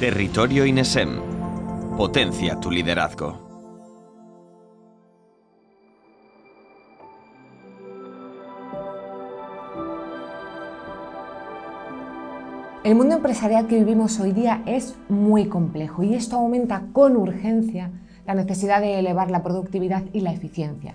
[0.00, 1.20] Territorio INESEM.
[1.98, 3.38] Potencia tu liderazgo.
[12.82, 17.90] El mundo empresarial que vivimos hoy día es muy complejo y esto aumenta con urgencia
[18.24, 20.94] la necesidad de elevar la productividad y la eficiencia.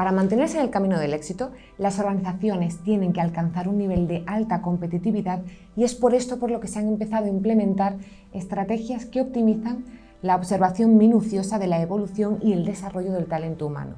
[0.00, 4.24] Para mantenerse en el camino del éxito, las organizaciones tienen que alcanzar un nivel de
[4.26, 5.42] alta competitividad
[5.76, 7.98] y es por esto por lo que se han empezado a implementar
[8.32, 9.84] estrategias que optimizan
[10.22, 13.96] la observación minuciosa de la evolución y el desarrollo del talento humano.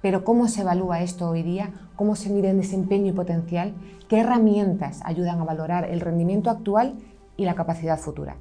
[0.00, 1.70] Pero ¿cómo se evalúa esto hoy día?
[1.96, 3.74] ¿Cómo se mide el desempeño y potencial?
[4.08, 6.94] ¿Qué herramientas ayudan a valorar el rendimiento actual
[7.36, 8.36] y la capacidad futura?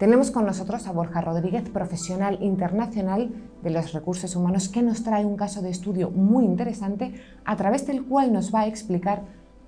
[0.00, 3.30] Tenemos con nosotros a Borja Rodríguez, profesional internacional
[3.62, 7.12] de los recursos humanos, que nos trae un caso de estudio muy interesante
[7.44, 9.24] a través del cual nos va a explicar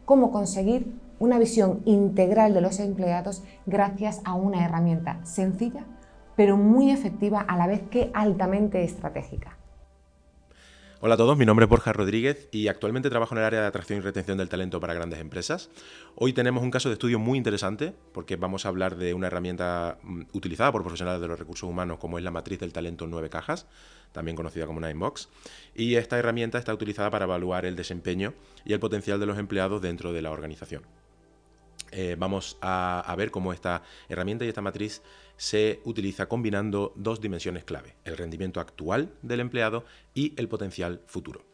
[0.07, 5.85] cómo conseguir una visión integral de los empleados gracias a una herramienta sencilla,
[6.35, 9.59] pero muy efectiva a la vez que altamente estratégica.
[11.05, 13.67] Hola a todos, mi nombre es Borja Rodríguez y actualmente trabajo en el área de
[13.67, 15.69] atracción y retención del talento para grandes empresas.
[16.15, 19.99] Hoy tenemos un caso de estudio muy interesante porque vamos a hablar de una herramienta
[20.05, 23.11] mm, utilizada por profesionales de los recursos humanos como es la matriz del talento en
[23.11, 23.67] nueve cajas,
[24.13, 25.29] también conocida como Ninebox.
[25.75, 28.33] Y esta herramienta está utilizada para evaluar el desempeño
[28.65, 30.83] y el potencial de los empleados dentro de la organización.
[31.93, 35.03] Eh, vamos a, ver cómo esta herramienta y esta matriz
[35.37, 39.85] se utiliza combinando dos dimensiones clave, el rendimiento actual del empleado
[40.15, 41.45] y el potencial futuro.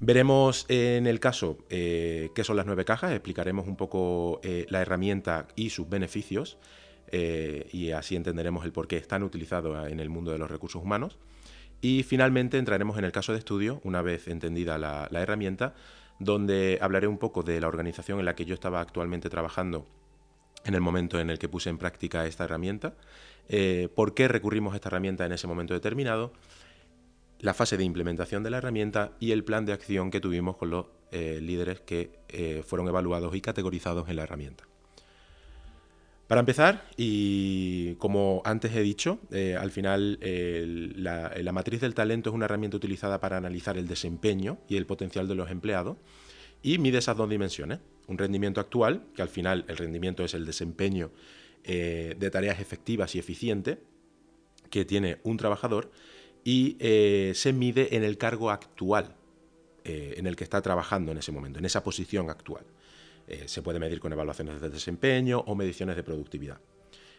[0.00, 4.82] Veremos en el caso eh, qué son las nueve cajas, explicaremos un poco eh, la
[4.82, 6.58] herramienta y sus beneficios
[7.72, 11.18] y así entenderemos el por qué están utilizados en el mundo de los recursos humanos.
[11.82, 15.74] Y finalmente entraremos en el caso de estudio, una vez entendida la herramienta,
[16.24, 19.86] donde hablaré un poco de la organización en la que yo estaba actualmente trabajando
[20.64, 22.94] en el momento en el que puse en práctica esta herramienta,
[23.48, 26.32] eh, por qué recurrimos a esta herramienta en ese momento determinado,
[27.40, 30.70] la fase de implementación de la herramienta y el plan de acción que tuvimos con
[30.70, 34.64] los eh, líderes que eh, fueron evaluados y categorizados en la herramienta.
[36.26, 42.34] Para empezar, y como antes he dicho, eh, al final la, matriz del talento es
[42.34, 45.98] una herramienta utilizada para analizar el desempeño y el potencial de los empleados
[46.62, 47.80] y mide esas dos dimensiones.
[48.06, 51.10] Un rendimiento actual, que al final el rendimiento es el desempeño
[51.64, 53.78] eh, de tareas efectivas y eficientes
[54.70, 55.90] que tiene un trabajador,
[56.44, 59.16] y eh, se mide en el cargo actual
[59.84, 62.64] en el que está trabajando en ese momento, en esa posición actual.
[63.32, 66.60] Eh, se puede medir con evaluaciones de desempeño o mediciones de productividad.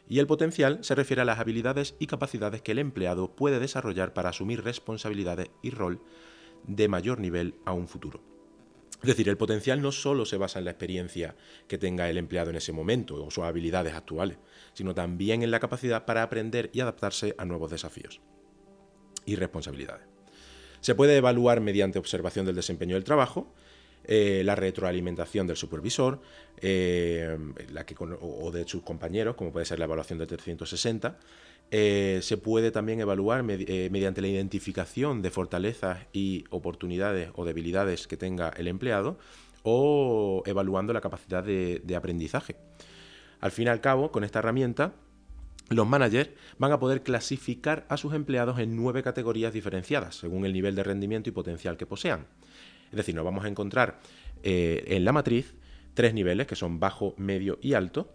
[0.07, 4.13] Y el potencial se refiere a las habilidades y capacidades que el empleado puede desarrollar
[4.13, 6.01] para asumir responsabilidades y rol
[6.67, 8.21] de mayor nivel a un futuro.
[9.01, 11.35] Es decir, el potencial no solo se basa en la experiencia
[11.67, 14.37] que tenga el empleado en ese momento o sus habilidades actuales,
[14.73, 18.21] sino también en la capacidad para aprender y adaptarse a nuevos desafíos
[19.25, 20.05] y responsabilidades.
[20.79, 23.53] Se puede evaluar mediante observación del desempeño del trabajo,
[24.05, 26.19] eh, la retroalimentación del supervisor
[26.57, 27.37] eh,
[28.21, 31.17] o de sus compañeros, como puede ser la evaluación de 360.
[31.71, 38.17] Eh, se puede también evaluar mediante la identificación de fortalezas y oportunidades o debilidades que
[38.17, 39.17] tenga el empleado
[39.63, 42.57] o evaluando la capacidad de, de aprendizaje.
[43.39, 44.93] Al fin y al cabo, con esta herramienta,
[45.69, 50.53] los managers van a poder clasificar a sus empleados en nueve categorías diferenciadas, según el
[50.53, 52.27] nivel de rendimiento y potencial que posean.
[52.93, 53.99] Es decir, nos vamos a encontrar
[54.43, 55.55] eh, en la matriz
[55.95, 58.07] tres niveles que son bajo, medio y alto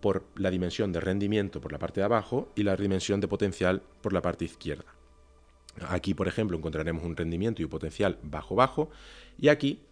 [0.00, 3.82] por la dimensión de rendimiento por la parte de abajo y la dimensión de potencial
[4.00, 4.86] por la parte izquierda.
[5.90, 8.88] Aquí, por ejemplo, encontraremos un rendimiento y un potencial bajo-bajo
[9.38, 9.82] y aquí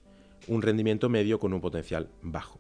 [0.49, 2.59] un rendimiento medio con un potencial bajo.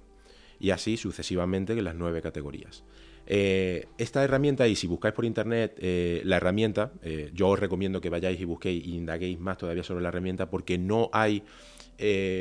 [0.60, 2.84] Y así sucesivamente en las nueve categorías.
[3.34, 7.98] Eh, esta herramienta, y si buscáis por internet eh, la herramienta, eh, yo os recomiendo
[7.98, 11.42] que vayáis y busquéis y indaguéis más todavía sobre la herramienta porque no hay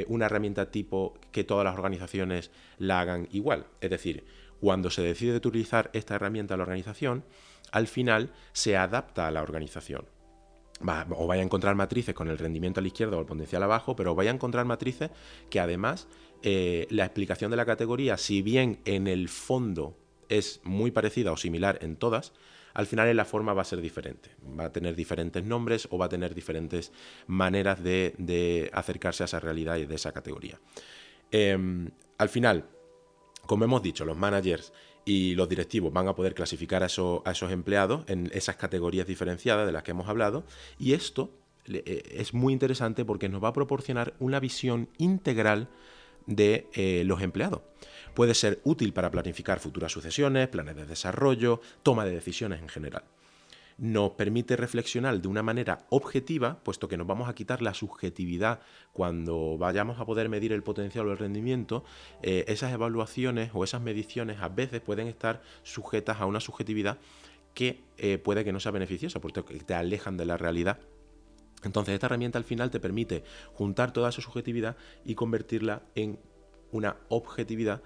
[0.07, 3.67] una herramienta tipo que todas las organizaciones la hagan igual.
[3.79, 4.25] Es decir,
[4.59, 7.23] cuando se decide utilizar esta herramienta a la organización,
[7.71, 10.05] al final se adapta a la organización.
[10.81, 13.95] o vaya a encontrar matrices con el rendimiento a la izquierda o el potencial abajo,
[13.95, 15.11] pero vaya a encontrar matrices
[15.49, 16.07] que además
[16.43, 20.00] la explicación de la categoría, si bien en el fondo
[20.31, 22.33] es muy parecida o similar en todas,
[22.73, 24.31] al final en la forma va a ser diferente.
[24.57, 26.91] Va a tener diferentes nombres o va a tener diferentes
[27.27, 30.59] maneras de, acercarse a esa realidad y de esa categoría.
[31.31, 32.69] Em, al final,
[33.45, 34.71] como hemos dicho, los managers
[35.03, 39.71] y los directivos van a poder clasificar a, esos empleados en esas categorías diferenciadas de
[39.73, 40.43] las que hemos hablado
[40.77, 41.31] y esto
[41.65, 45.69] eh, es muy interesante porque nos va a proporcionar una visión integral
[46.27, 47.61] de eh, los empleados.
[48.13, 53.03] Puede ser útil para planificar futuras sucesiones, planes de desarrollo, toma de decisiones en general.
[53.77, 58.59] Nos permite reflexionar de una manera objetiva, puesto que nos vamos a quitar la subjetividad
[58.93, 61.83] cuando vayamos a poder medir el potencial o el rendimiento.
[62.21, 66.99] Eh, esas evaluaciones o esas mediciones a veces pueden estar sujetas a una subjetividad
[67.55, 70.79] que eh, puede que no sea beneficiosa, porque te alejan de la realidad
[71.63, 73.23] entonces esta herramienta al final te permite
[73.53, 76.19] juntar toda esa subjetividad y convertirla en
[76.71, 77.81] una objetividad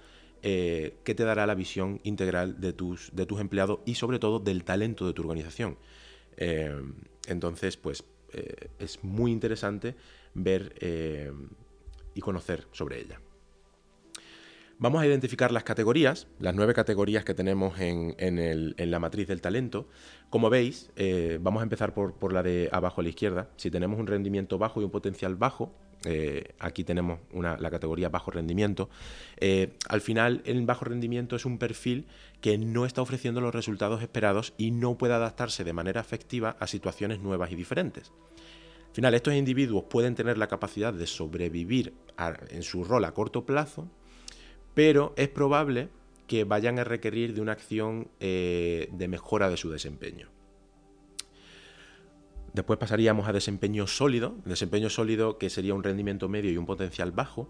[0.47, 4.37] eh, que te dará la visión integral de tus, de tus empleados y sobre todo
[4.37, 5.75] del talento de tu organización.
[6.37, 6.71] Eh,
[7.25, 9.95] entonces, pues eh, es muy interesante
[10.35, 10.75] ver
[12.13, 13.19] y conocer sobre ella.
[14.77, 19.87] Vamos a identificar las categorías, las nueve categorías que tenemos en, la matriz del talento.
[20.29, 23.49] Como veis, eh, vamos a empezar por, la de abajo a la izquierda.
[23.55, 25.73] Si tenemos un rendimiento bajo y un potencial bajo,
[26.05, 28.89] eh, aquí tenemos la categoría bajo rendimiento.
[29.37, 32.05] Eh, al final, el bajo rendimiento es un perfil
[32.41, 36.67] que no está ofreciendo los resultados esperados y no puede adaptarse de manera efectiva a
[36.67, 38.11] situaciones nuevas y diferentes.
[38.87, 41.93] Al final, estos individuos pueden tener la capacidad de sobrevivir
[42.49, 43.89] en su rol a corto plazo,
[44.73, 45.89] pero es probable
[46.27, 50.29] que vayan a requerir de una acción eh, de mejora de su desempeño.
[52.55, 54.35] Después pasaríamos a desempeño sólido.
[54.45, 57.49] Desempeño sólido, que sería un rendimiento medio y un potencial bajo,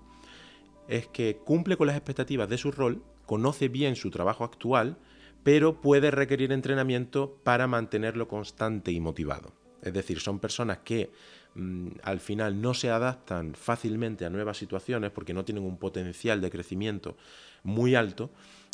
[0.87, 4.97] es que cumple con las expectativas de su rol, conoce bien su trabajo actual,
[5.43, 9.53] pero puede requerir entrenamiento para mantenerlo constante y motivado.
[9.81, 11.11] Es decir, son personas que
[11.55, 16.41] Mm, al final no se adaptan fácilmente a nuevas situaciones porque no tienen un potencial
[16.41, 17.15] de crecimiento
[17.63, 18.29] muy alto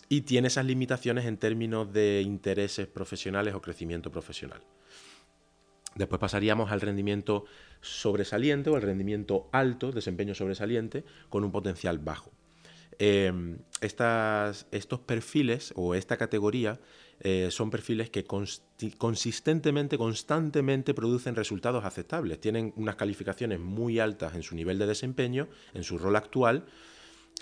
[0.09, 4.61] y tiene esas limitaciones en términos de intereses profesionales o crecimiento profesional.
[5.95, 7.45] Después pasaríamos al rendimiento
[7.81, 12.31] sobresaliente o al rendimiento alto, desempeño sobresaliente, con un potencial bajo.
[12.99, 16.79] Em, estos perfiles o esta categoría
[17.19, 18.25] eh, son perfiles que
[18.97, 22.39] consistentemente, constantemente producen resultados aceptables.
[22.39, 26.65] Tienen unas calificaciones muy altas en su nivel de desempeño, en su rol actual.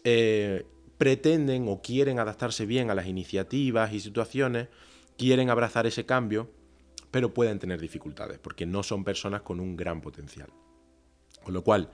[0.04, 0.66] Eh,
[0.98, 4.68] pretenden o quieren adaptarse bien a las iniciativas y situaciones,
[5.18, 6.50] quieren abrazar ese cambio,
[7.12, 10.50] pero pueden tener dificultades porque no son personas con un gran potencial.
[11.44, 11.92] Con lo cual,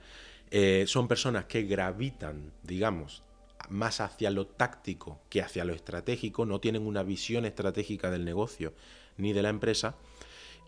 [0.50, 3.22] eh, son personas que gravitan, digamos,
[3.68, 8.74] más hacia lo táctico que hacia lo estratégico, no tienen una visión estratégica del negocio
[9.16, 9.96] ni de la empresa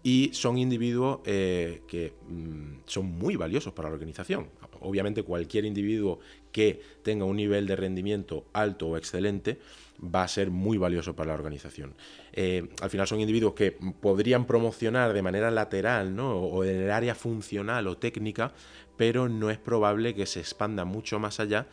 [0.03, 4.49] y son individuos eh, que mm, son muy valiosos para la organización.
[4.81, 6.21] Obviamente cualquier individuo
[6.53, 9.59] que tenga un nivel de rendimiento alto o excelente
[10.03, 11.95] va a ser muy valioso para la organización.
[12.33, 16.37] Eh, al final son individuos que podrían promocionar de manera lateral ¿no?
[16.37, 18.53] o en el área funcional o técnica,
[18.97, 21.67] pero no es probable que se expanda mucho más allá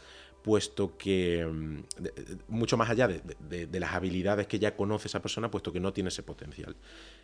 [0.46, 1.80] puesto que, mm,
[2.50, 6.10] mucho más allá de, las habilidades que ya conoce esa persona, puesto que no tiene
[6.10, 6.76] ese potencial.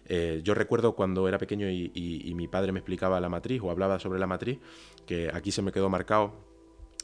[0.08, 4.00] Eh, yo recuerdo cuando era pequeño y, mi padre me explicaba la matriz o hablaba
[4.00, 4.58] sobre la matriz,
[5.06, 6.34] que aquí se me quedó marcado.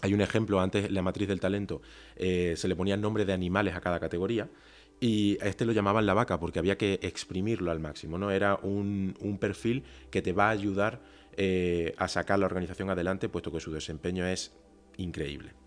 [0.01, 1.83] Hay un ejemplo, antes la matriz del talento
[2.15, 4.49] eh, se le ponía nombre de animales a cada categoría
[4.99, 8.31] y a este lo llamaban la vaca porque había que exprimirlo al máximo, ¿no?
[8.31, 10.99] Era un, perfil que te va a ayudar
[11.35, 14.55] eh, a sacar la organización adelante, puesto que su desempeño es
[14.97, 15.66] increíble.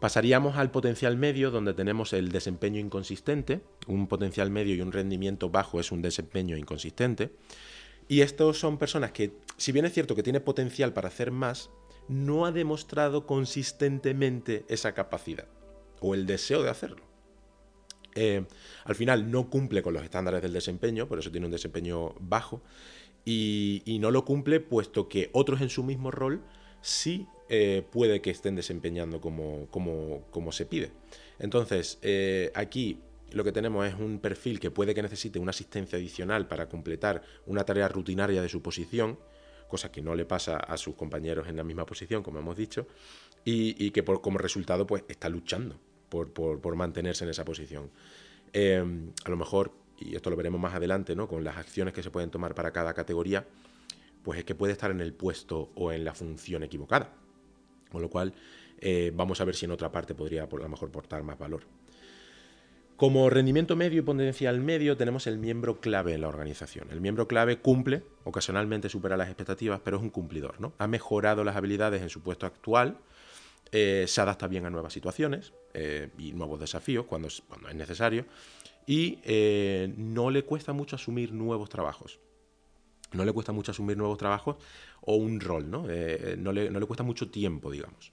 [0.00, 3.62] Pasaríamos al potencial medio, donde tenemos el desempeño inconsistente.
[3.86, 7.30] Un potencial medio y un rendimiento bajo es un desempeño inconsistente.
[8.08, 11.70] Y estos son personas que, si bien es cierto que tiene potencial para hacer más,
[12.08, 15.48] no ha demostrado consistentemente esa capacidad
[16.00, 17.02] o el deseo de hacerlo.
[18.14, 18.44] Eh,
[18.84, 22.62] al final no cumple con los estándares del desempeño, por eso tiene un desempeño bajo,
[23.24, 26.42] y, y no lo cumple puesto que otros en su mismo rol
[26.80, 30.92] sí eh, puede que estén desempeñando como, se pide.
[31.38, 33.00] Entonces, eh, aquí
[33.32, 37.22] lo que tenemos es un perfil que puede que necesite una asistencia adicional para completar
[37.46, 39.18] una tarea rutinaria de su posición,
[39.68, 42.86] cosa que no le pasa a sus compañeros en la misma posición, como hemos dicho,
[43.44, 47.90] y, que como resultado pues está luchando por, mantenerse en esa posición.
[48.52, 48.84] Eh,
[49.24, 51.28] a lo mejor, y esto lo veremos más adelante, ¿no?
[51.28, 53.46] con las acciones que se pueden tomar para cada categoría,
[54.22, 57.12] pues es que puede estar en el puesto o en la función equivocada.
[57.90, 58.32] Con lo cual,
[58.78, 61.38] eh, vamos a ver si en otra parte podría por, a lo mejor portar más
[61.38, 61.62] valor.
[62.96, 66.88] Como rendimiento medio y potencial medio tenemos el miembro clave en la organización.
[66.90, 70.60] El miembro clave cumple, ocasionalmente supera las expectativas, pero es un cumplidor.
[70.60, 70.72] ¿no?
[70.78, 72.98] Ha mejorado las habilidades en su puesto actual,
[73.70, 77.74] eh, se adapta bien a nuevas situaciones eh, y nuevos desafíos cuando es, cuando es
[77.74, 78.24] necesario
[78.86, 79.18] y
[79.96, 82.20] no le cuesta mucho asumir nuevos trabajos.
[83.12, 84.56] No le cuesta mucho asumir nuevos trabajos
[85.02, 85.82] o un rol, ¿no?
[85.82, 88.12] no, le, no le cuesta mucho tiempo, digamos.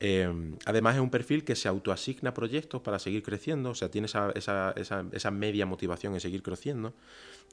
[0.00, 0.28] Eh,
[0.66, 5.30] además es un perfil que se autoasigna proyectos para seguir creciendo, o sea, tiene esa,
[5.30, 6.92] media motivación en seguir creciendo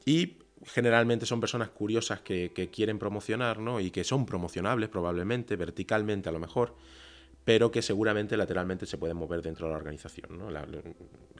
[0.06, 3.80] y generalmente son personas curiosas que, quieren promocionar ¿no?
[3.80, 6.76] y que son promocionables probablemente, verticalmente a lo mejor,
[7.46, 10.38] pero que seguramente lateralmente se pueden mover dentro de la organización.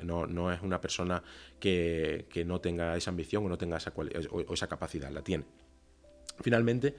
[0.04, 1.24] No, no, es una persona
[1.60, 5.46] que, no tenga esa ambición o no tenga esa, o esa capacidad, la tiene.
[6.42, 6.96] Finalmente,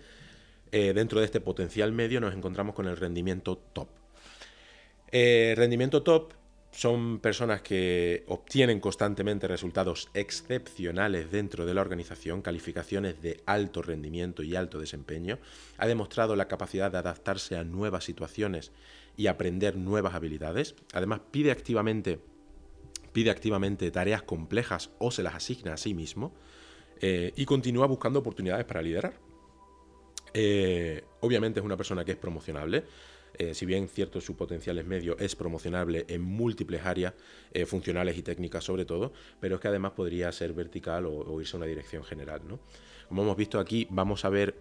[0.73, 3.89] eh, dentro de este potencial medio nos encontramos con el rendimiento top.
[5.13, 6.33] Eh, rendimiento top
[6.75, 14.43] son personas que obtienen constantemente resultados excepcionales dentro de la organización, calificaciones de alto rendimiento
[14.43, 15.39] y alto desempeño,
[15.79, 18.73] ha demostrado la capacidad de adaptarse a nuevas situaciones
[19.17, 22.19] y aprender nuevas habilidades, además pide activamente,
[23.13, 26.35] pide activamente tareas complejas o se las asigna a sí mismo
[27.01, 29.15] eh, y continúa buscando oportunidades para liderar.
[30.37, 32.83] Eh, obviamente es una persona que es promocionable.
[33.39, 37.15] Eh, si bien cierto su potencial es medio, es promocionable en múltiples áreas
[37.53, 41.57] eh, funcionales y técnicas sobre todo, pero es que además podría ser vertical o, irse
[41.57, 42.43] a una dirección general.
[43.09, 44.57] Como hemos visto aquí, vamos a ver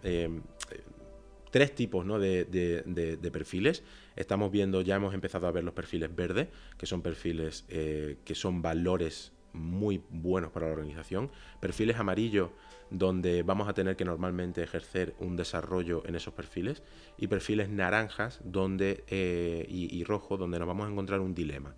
[1.51, 3.83] tres tipos de, perfiles.
[4.15, 8.61] Estamos viendo, ya hemos empezado a ver los perfiles verdes, que son perfiles que son
[8.61, 11.31] valores muy buenos para la organización.
[11.59, 12.49] Perfiles amarillos
[12.93, 16.83] donde vamos a tener que normalmente ejercer un desarrollo en esos perfiles,
[17.17, 21.75] y perfiles naranjas donde, eh, y, rojo donde nos vamos a encontrar un dilema.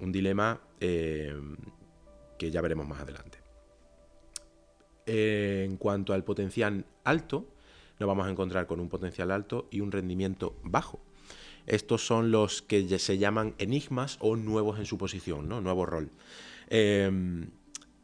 [0.00, 1.32] Un dilema eh,
[2.38, 3.38] que ya veremos más adelante.
[5.06, 7.46] En cuanto al potencial alto,
[8.00, 11.00] nos vamos a encontrar con un potencial alto y un rendimiento bajo.
[11.66, 15.60] Estos son los que se llaman enigmas o nuevos en su posición, ¿no?
[15.60, 16.10] nuevo rol.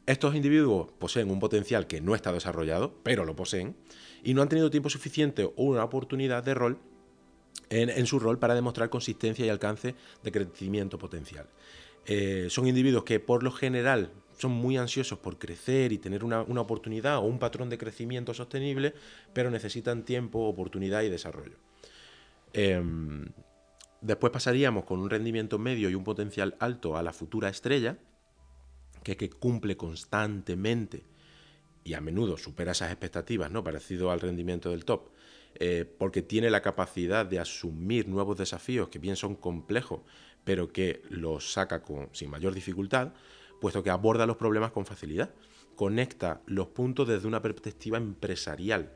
[0.09, 3.77] Estos individuos poseen un potencial que no está desarrollado, pero lo poseen,
[4.25, 6.79] y no han tenido tiempo suficiente o una oportunidad de rol
[7.69, 11.47] en, su rol para demostrar consistencia y alcance de crecimiento potencial.
[12.07, 16.41] Eh, son individuos que por lo general son muy ansiosos por crecer y tener una,
[16.41, 18.95] oportunidad o un patrón de crecimiento sostenible,
[19.35, 21.59] pero necesitan tiempo, oportunidad y desarrollo.
[22.55, 23.27] Em,
[24.01, 27.99] después pasaríamos con un rendimiento medio y un potencial alto a la futura estrella,
[29.03, 31.05] que, cumple constantemente
[31.85, 33.65] y a menudo supera esas expectativas, ¿no?
[33.65, 35.11] parecido al rendimiento del top,
[35.55, 40.01] eh, porque tiene la capacidad de asumir nuevos desafíos que bien son complejos,
[40.45, 43.13] pero que los saca con, sin mayor dificultad,
[43.61, 45.31] puesto que aborda los problemas con facilidad,
[45.75, 48.93] conecta los puntos desde una perspectiva empresarial,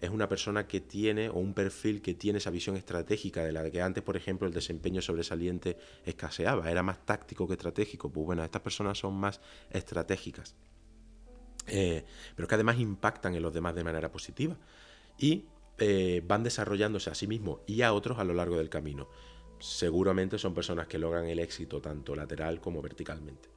[0.00, 3.70] es una persona que tiene o un perfil que tiene esa visión estratégica de la
[3.70, 8.10] que antes, por ejemplo, el desempeño sobresaliente escaseaba, era más táctico que estratégico.
[8.10, 10.56] Pues bueno, estas personas son más estratégicas,
[11.66, 12.04] eh,
[12.36, 14.56] pero que además impactan en los demás de manera positiva
[15.18, 15.46] y
[15.78, 19.08] eh, van desarrollándose a sí mismos y a otros a lo largo del camino.
[19.58, 23.53] Seguramente son personas que logran el éxito tanto lateral como verticalmente.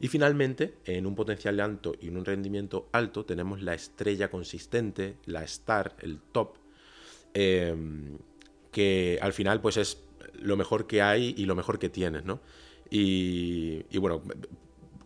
[0.00, 5.16] Y finalmente, en un potencial alto y en un rendimiento alto, tenemos la estrella consistente,
[5.26, 6.56] la star, el top,
[7.32, 8.18] em,
[8.72, 9.98] que al final pues es
[10.34, 12.40] lo mejor que hay y lo mejor que tienes, ¿no?
[12.90, 14.22] Y, bueno,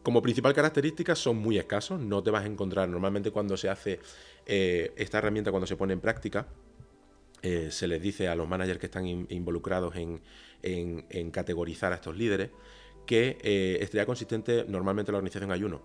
[0.03, 4.01] como principal característica son muy escasos, no te vas a encontrar normalmente cuando se hace
[4.47, 6.49] eh, esta herramienta, cuando se pone en práctica,
[7.43, 12.51] eh, se les dice a los managers que están involucrados en categorizar a estos líderes,
[13.09, 15.81] que eh, estrella consistente normalmente la organización hay uno.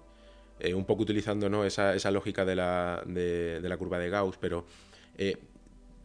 [0.59, 1.63] Eh, un poco utilizando ¿no?
[1.63, 4.65] esa, lógica de la, de, la, curva de Gauss, pero
[5.17, 5.37] eh,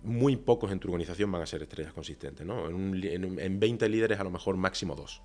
[0.04, 2.46] muy pocos en tu organización van a ser estrellas consistentes.
[2.46, 2.68] ¿no?
[2.68, 5.20] En, 20 líderes a lo mejor máximo dos.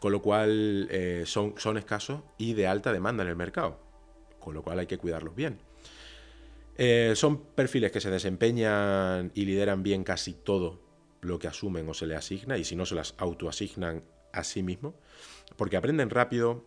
[0.00, 0.88] Con lo cual
[1.26, 3.78] son, son escasos y de alta demanda en el mercado.
[4.40, 5.58] Con lo cual hay que cuidarlos bien.
[7.16, 10.80] son perfiles que se desempeñan y lideran bien casi todo
[11.20, 14.04] lo que asumen o se le asigna, y si no se las autoasignan
[14.38, 14.94] a sí mismo,
[15.56, 16.64] porque aprenden rápido,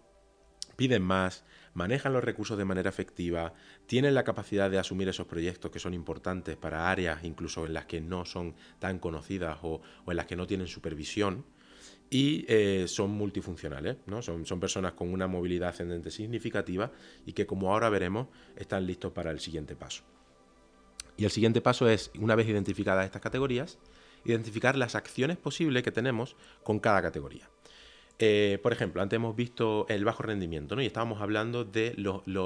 [0.76, 3.54] piden más, manejan los recursos de manera efectiva,
[3.86, 7.86] tienen la capacidad de asumir esos proyectos que son importantes para áreas incluso en las
[7.86, 11.46] que no son tan conocidas o, en las que no tienen supervisión
[12.10, 14.22] y eh, son multifuncionales, ¿no?
[14.22, 16.92] son, son personas con una movilidad ascendente significativa
[17.26, 20.04] y que como ahora veremos están listos para el siguiente paso.
[21.16, 23.78] Y el siguiente paso es, una vez identificadas estas categorías,
[24.26, 27.51] identificar las acciones posibles que tenemos con cada categoría.
[28.24, 30.84] Eh, por ejemplo, antes hemos visto el bajo rendimiento, ¿no?
[30.84, 31.96] Y estábamos hablando de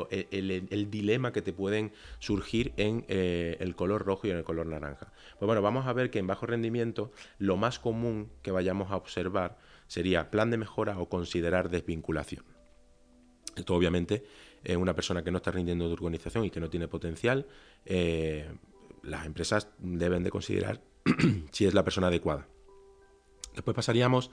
[0.10, 4.68] e, dilema que te pueden surgir en eh, el color rojo y en el color
[4.68, 5.12] naranja.
[5.38, 8.96] Pues bueno, vamos a ver que en bajo rendimiento lo más común que vayamos a
[8.96, 12.46] observar sería plan de mejora o considerar desvinculación.
[13.58, 14.24] Esto obviamente
[14.64, 17.48] es una persona que no está rindiendo de organización y que no tiene potencial,
[17.86, 18.50] eh,
[19.04, 20.80] las empresas deben de considerar
[21.52, 22.48] si es la persona adecuada.
[23.56, 24.32] Después pasaríamos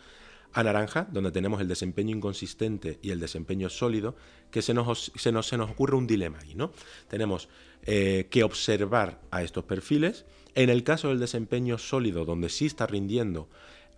[0.52, 4.14] a naranja, donde tenemos el desempeño inconsistente y el desempeño sólido,
[4.50, 6.72] que se nos, se nos, se nos ocurre un dilema ahí, ¿no?
[7.08, 7.48] Tenemos
[7.84, 10.24] eh, que observar a estos perfiles.
[10.54, 13.48] En el caso del desempeño sólido, donde sí está rindiendo,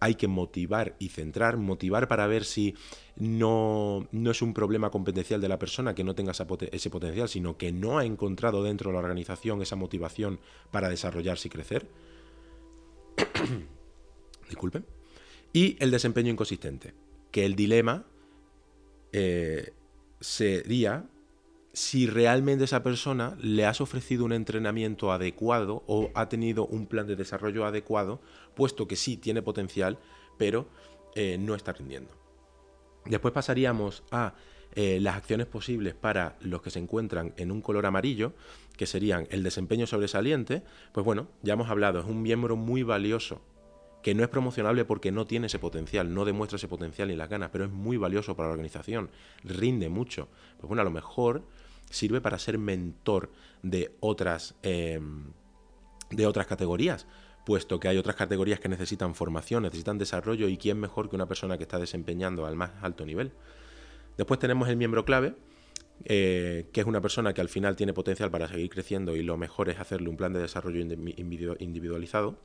[0.00, 2.74] hay que motivar y centrar, motivar para ver si
[3.16, 7.56] no, no es un problema competencial de la persona que no tenga ese potencial, sino
[7.56, 11.86] que no ha encontrado dentro de la organización esa motivación para desarrollarse y crecer.
[14.48, 14.84] Disculpen.
[15.54, 16.94] Y el desempeño inconsistente,
[17.30, 18.04] que el dilema
[19.12, 19.72] eh,
[20.20, 21.06] sería
[21.72, 27.06] si realmente esa persona le has ofrecido un entrenamiento adecuado o ha tenido un plan
[27.06, 28.20] de desarrollo adecuado,
[28.56, 29.98] puesto que sí tiene potencial,
[30.38, 30.66] pero
[31.14, 32.10] eh, no está rindiendo.
[33.04, 34.34] Después pasaríamos a
[34.74, 38.32] eh, las acciones posibles para los que se encuentran en un color amarillo,
[38.76, 40.64] que serían el desempeño sobresaliente.
[40.92, 43.40] Pues bueno, ya hemos hablado, es un miembro muy valioso
[44.04, 47.30] que no es promocionable porque no tiene ese potencial, no demuestra ese potencial ni las
[47.30, 49.08] ganas, pero es muy valioso para la organización,
[49.42, 50.28] rinde mucho.
[50.58, 51.42] Pues bueno, a lo mejor
[51.88, 53.32] sirve para ser mentor
[53.62, 55.32] de otras, em,
[56.10, 57.06] de otras categorías,
[57.46, 61.26] puesto que hay otras categorías que necesitan formación, necesitan desarrollo y quién mejor que una
[61.26, 63.32] persona que está desempeñando al más alto nivel.
[64.18, 65.34] Después tenemos el miembro clave,
[66.04, 69.38] eh, que es una persona que al final tiene potencial para seguir creciendo y lo
[69.38, 72.36] mejor es hacerle un plan de desarrollo individualizado.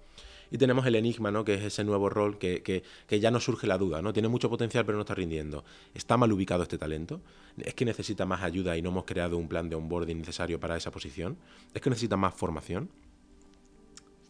[0.51, 1.43] Y tenemos el enigma, ¿no?
[1.43, 4.13] que es ese nuevo rol que, ya no surge la duda, ¿no?
[4.13, 5.63] Tiene mucho potencial pero no está rindiendo.
[5.93, 7.21] ¿Está mal ubicado este talento?
[7.57, 10.75] ¿Es que necesita más ayuda y no hemos creado un plan de onboarding necesario para
[10.77, 11.37] esa posición?
[11.73, 12.89] ¿Es que necesita más formación?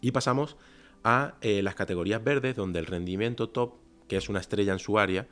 [0.02, 0.58] Y pasamos
[1.04, 3.76] a eh, las categorías verdes, donde el rendimiento top,
[4.08, 5.28] que es una estrella en su área,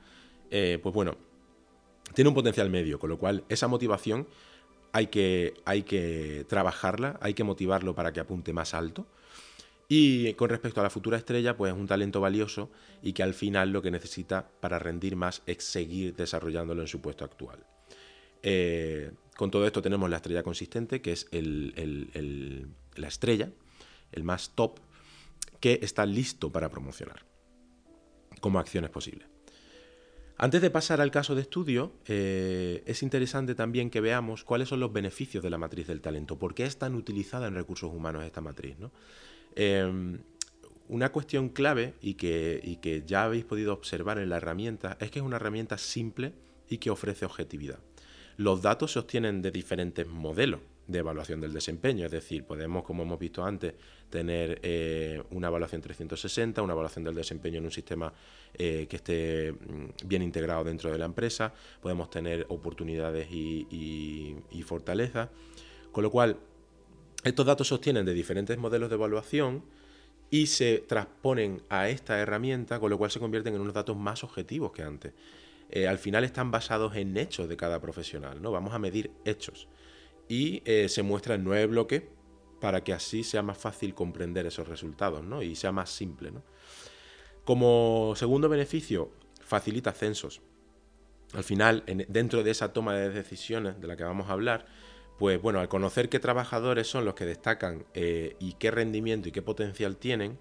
[0.51, 1.17] eh, pues bueno,
[2.13, 4.27] tiene un potencial medio, con lo cual esa motivación
[4.93, 9.05] hay que, hay que trabajarla, hay que motivarlo para que apunte más alto.
[9.89, 12.69] Y con respecto a la futura estrella, pues es un talento valioso
[13.01, 16.99] y que al final lo que necesita para rendir más es seguir desarrollándolo en su
[16.99, 17.65] puesto actual.
[18.43, 23.49] Eh, con todo esto tenemos la estrella consistente, que es la estrella,
[24.11, 24.79] el más top,
[25.59, 27.25] que está listo para promocionar
[28.41, 29.27] como acciones posibles.
[30.39, 34.79] Antes de pasar al caso de estudio, eh, es interesante también que veamos cuáles son
[34.79, 38.23] los beneficios de la matriz del talento, por qué es tan utilizada en recursos humanos
[38.23, 38.77] esta matriz.
[38.77, 38.91] ¿no?
[39.59, 40.19] Em,
[40.87, 45.25] una cuestión clave y que, ya habéis podido observar en la herramienta es que es
[45.25, 46.31] una herramienta simple
[46.69, 47.79] y que ofrece objetividad.
[48.37, 53.01] Los datos se obtienen de diferentes modelos de evaluación del desempeño, es decir, podemos, como
[53.01, 53.73] hemos visto antes,
[54.11, 58.13] tener eh, una evaluación 360, una evaluación del desempeño en un sistema
[58.53, 64.61] eh, que esté mm, bien integrado dentro de la empresa, podemos tener oportunidades y, y
[64.61, 65.29] fortalezas,
[65.91, 66.37] con lo cual
[67.23, 69.63] estos datos se obtienen de diferentes modelos de evaluación
[70.29, 74.23] y se transponen a esta herramienta, con lo cual se convierten en unos datos más
[74.23, 75.13] objetivos que antes.
[75.69, 78.51] Eh, al final están basados en hechos de cada profesional, ¿no?
[78.51, 79.67] Vamos a medir hechos.
[80.29, 82.03] Y eh, se muestra en nueve bloques
[82.59, 85.41] para que así sea más fácil comprender esos resultados, ¿no?
[85.41, 86.31] Y sea más simple,
[87.43, 90.41] Como segundo beneficio, facilita censos.
[91.33, 94.65] Al final, dentro de esa toma de decisiones de la que vamos a hablar,
[95.17, 99.31] pues bueno, al conocer qué trabajadores son los que destacan eh, y qué rendimiento y
[99.31, 100.37] qué potencial tienen,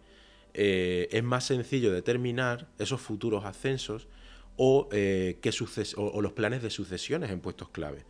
[0.55, 4.09] eh, es más sencillo determinar esos futuros ascensos
[4.57, 5.39] o, eh,
[5.97, 8.05] o, los planes de sucesiones en puestos clave.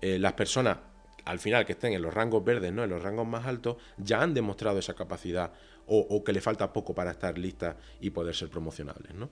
[0.00, 0.78] las personas,
[1.24, 2.82] al final, que estén en los rangos verdes, ¿no?
[2.82, 5.52] en los rangos más altos, ya han demostrado esa capacidad
[5.86, 9.14] o, que le falta poco para estar listas y poder ser promocionables.
[9.14, 9.30] ¿no?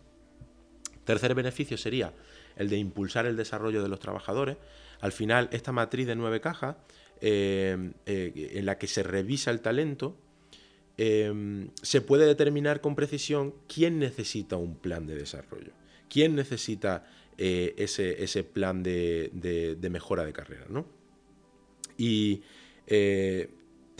[1.05, 2.13] Tercer beneficio sería
[2.57, 4.57] el de impulsar el desarrollo de los trabajadores.
[5.01, 6.77] Al final, esta matriz de nueve cajas,
[7.21, 10.17] eh, eh, en la que se revisa el talento,
[10.97, 15.73] eh, se puede determinar con precisión quién necesita un plan de desarrollo,
[16.09, 20.67] quién necesita ese, ese, plan de, de, mejora de carrera.
[20.69, 20.85] ¿no?
[21.97, 22.43] Y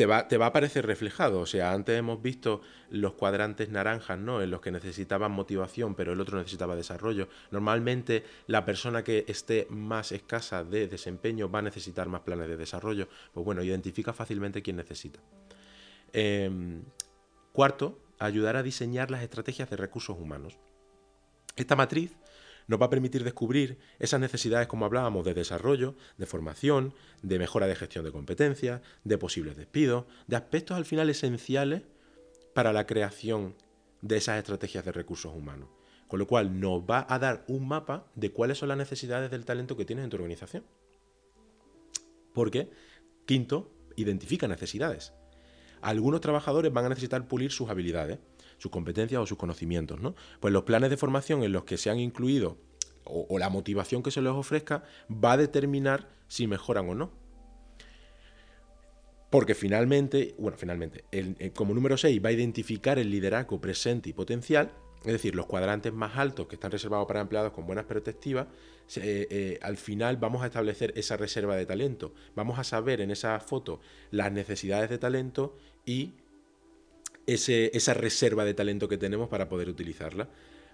[0.01, 1.41] te va, te va, a aparecer reflejado.
[1.41, 4.41] O sea, antes hemos visto los cuadrantes naranjas, ¿no?
[4.41, 7.29] En los que necesitaban motivación, pero el otro necesitaba desarrollo.
[7.51, 12.57] Normalmente la persona que esté más escasa de desempeño va a necesitar más planes de
[12.57, 13.09] desarrollo.
[13.35, 15.21] Pues bueno, identifica fácilmente quién necesita.
[16.15, 16.83] Em,
[17.53, 20.57] cuarto, ayudar a diseñar las estrategias de recursos humanos.
[21.57, 22.17] Esta matriz
[22.71, 27.67] nos va a permitir descubrir esas necesidades, como hablábamos, de desarrollo, de formación, de mejora
[27.67, 31.83] de gestión de competencias, de posibles despidos, de aspectos al final esenciales
[32.55, 33.57] para la creación
[34.03, 35.69] de esas estrategias de recursos humanos.
[36.07, 39.45] Con lo cual nos va a dar un mapa de cuáles son las necesidades del
[39.45, 40.65] talento que tienes en tu organización.
[42.33, 42.71] Porque,
[43.27, 45.13] quinto, identifica necesidades.
[45.81, 48.21] Algunos trabajadores van a necesitar pulir sus habilidades,
[48.61, 50.01] sus competencias o sus conocimientos.
[50.01, 50.15] ¿no?
[50.39, 52.59] Pues los planes de formación en los que se han incluido
[53.05, 57.11] o, la motivación que se les ofrezca va a determinar si mejoran o no.
[59.31, 61.05] Porque finalmente, bueno, finalmente,
[61.55, 64.73] como número 6 va a identificar el liderazgo presente y potencial,
[65.05, 68.49] es decir, los cuadrantes más altos que están reservados para empleados con buenas perspectivas,
[68.97, 72.13] eh, eh, al final vamos a establecer esa reserva de talento.
[72.35, 76.15] Vamos a saber en esa foto las necesidades de talento y
[77.35, 80.29] esa reserva de talento que tenemos para poder utilizarla.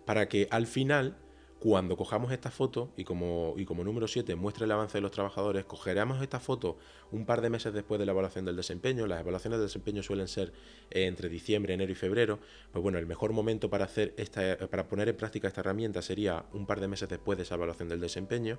[0.04, 1.16] Para que al final
[1.58, 5.10] cuando cojamos esta foto y como, y como número 7 muestra el avance de los
[5.10, 6.76] trabajadores, cogeremos esta foto
[7.12, 9.06] un par de meses después de la evaluación del desempeño.
[9.06, 10.52] Las evaluaciones de desempeño suelen ser
[10.90, 12.38] entre diciembre, enero y febrero.
[12.72, 16.44] Pues bueno, el mejor momento para, hacer esta, para poner en práctica esta herramienta sería
[16.52, 18.58] un par de meses después de esa evaluación del desempeño.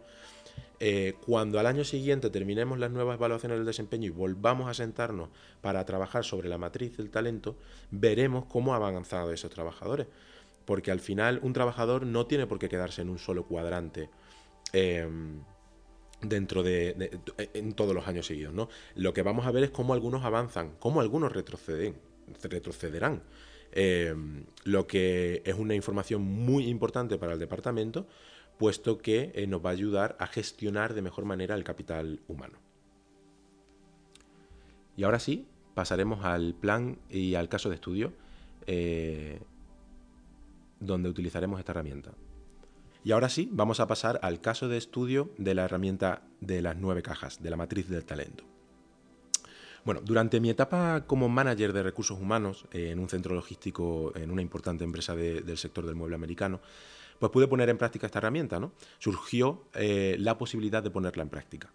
[0.80, 5.30] Eh, cuando al año siguiente terminemos las nuevas evaluaciones del desempeño y volvamos a sentarnos
[5.62, 7.58] para trabajar sobre la matriz del talento,
[7.92, 10.08] veremos cómo han avanzado esos trabajadores
[10.68, 14.10] porque al final un trabajador no tiene por qué quedarse en un solo cuadrante.
[14.74, 15.42] Em,
[16.22, 17.22] dentro de,
[17.54, 18.68] en todos los años seguidos, ¿no?
[18.94, 21.96] Lo que vamos a ver es cómo algunos avanzan, cómo algunos retroceden,
[22.44, 23.24] retrocederán.
[23.72, 28.06] Em, lo que es una información muy importante para el departamento,
[28.58, 32.60] puesto que eh, nos va a ayudar a gestionar de mejor manera el capital humano.
[34.98, 38.12] Y ahora sí, pasaremos al plan y al caso de estudio.
[38.66, 39.40] Eh,
[40.80, 42.12] donde utilizaremos esta herramienta.
[43.04, 46.76] Y ahora sí, vamos a pasar al caso de estudio de la herramienta de las
[46.76, 48.44] nueve cajas, de la matriz del talento.
[49.86, 54.32] Bueno, durante mi etapa como manager de recursos humanos eh, en un centro logístico, en
[54.32, 56.60] una importante empresa del sector del mueble americano,
[57.20, 58.60] pues pude poner en práctica esta herramienta.
[58.60, 58.74] ¿no?
[59.00, 61.72] Surgió eh, la posibilidad de ponerla en práctica.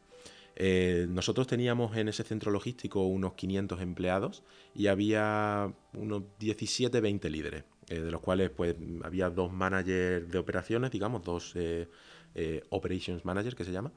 [0.54, 4.42] Eh, nosotros teníamos en ese centro logístico unos 500 empleados
[4.74, 7.64] y había unos 17-20 líderes.
[7.88, 11.88] Eh, de los cuales pues había dos managers de operaciones, digamos, dos eh,
[12.34, 13.92] eh, operations managers que se llama,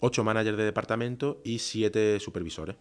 [0.00, 2.76] ocho managers de departamento y siete supervisores.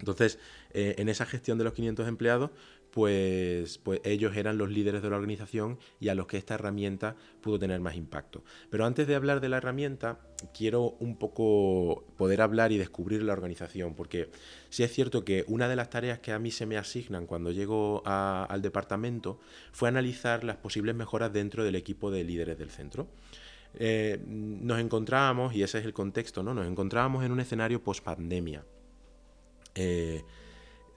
[0.00, 0.40] Entonces,
[0.72, 2.50] en esa gestión de los 500 empleados,
[2.94, 7.16] pues, pues ellos eran los líderes de la organización y a los que esta herramienta
[7.40, 8.44] pudo tener más impacto.
[8.70, 10.20] Pero antes de hablar de la herramienta,
[10.56, 14.30] quiero un poco poder hablar y descubrir la organización, porque
[14.70, 17.50] sí es cierto que una de las tareas que a mí se me asignan cuando
[17.50, 19.40] llego al departamento
[19.72, 23.08] fue analizar las posibles mejoras dentro del equipo de líderes del centro.
[23.76, 26.54] Eh, nos encontrábamos, y ese es el contexto, ¿no?
[26.54, 28.64] nos encontrábamos en un escenario post-pandemia.
[29.74, 30.22] Eh,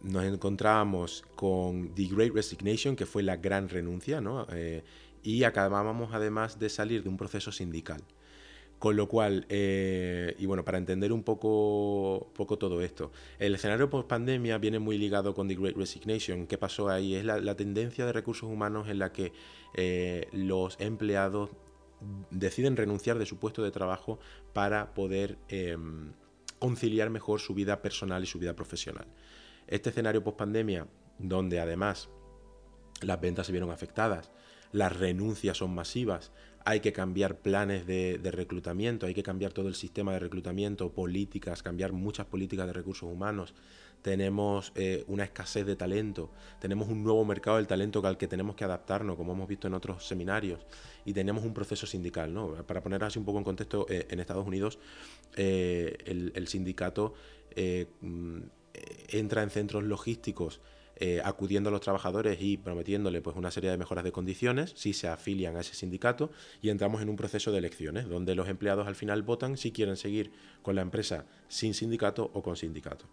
[0.02, 4.48] nos encontrábamos con The Great Resignation, que fue la gran renuncia, ¿no?
[4.52, 4.84] Eh,
[5.24, 8.02] y acabábamos además de salir de un proceso sindical.
[8.80, 12.30] Con lo cual, eh, y bueno, para entender un poco,
[12.60, 16.46] todo esto, el escenario post pandemia viene muy ligado con The Great Resignation.
[16.46, 17.16] ¿Qué pasó ahí?
[17.16, 19.34] Es la, tendencia de recursos humanos en la que
[19.74, 21.50] eh, los empleados
[22.30, 24.20] deciden renunciar de su puesto de trabajo
[24.54, 26.12] para poder em,
[26.60, 29.08] conciliar mejor su vida personal y su vida profesional.
[29.68, 30.88] Este escenario post pandemia,
[31.20, 32.10] donde además
[33.02, 34.32] las ventas se vieron afectadas,
[34.72, 36.32] las renuncias son masivas,
[36.66, 41.64] hay que cambiar planes de, reclutamiento, hay que cambiar todo el sistema de reclutamiento, políticas,
[41.64, 43.54] cambiar muchas políticas de recursos humanos.
[44.02, 48.56] Tenemos eh, una escasez de talento, tenemos un nuevo mercado del talento al que tenemos
[48.56, 50.66] que adaptarnos, como hemos visto en otros seminarios,
[51.06, 52.34] y tenemos un proceso sindical.
[52.34, 52.54] ¿no?
[52.66, 54.78] Para poner así un poco en contexto, eh, en Estados Unidos
[55.38, 57.14] eh, el, sindicato
[58.02, 58.40] mm,
[59.10, 60.60] entra en centros logísticos
[61.00, 64.94] eh, acudiendo a los trabajadores y prometiéndole pues, una serie de mejoras de condiciones si
[64.94, 68.88] se afilian a ese sindicato y entramos en un proceso de elecciones donde los empleados
[68.88, 70.32] al final votan si quieren seguir
[70.64, 73.06] con la empresa sin sindicato o con sindicato.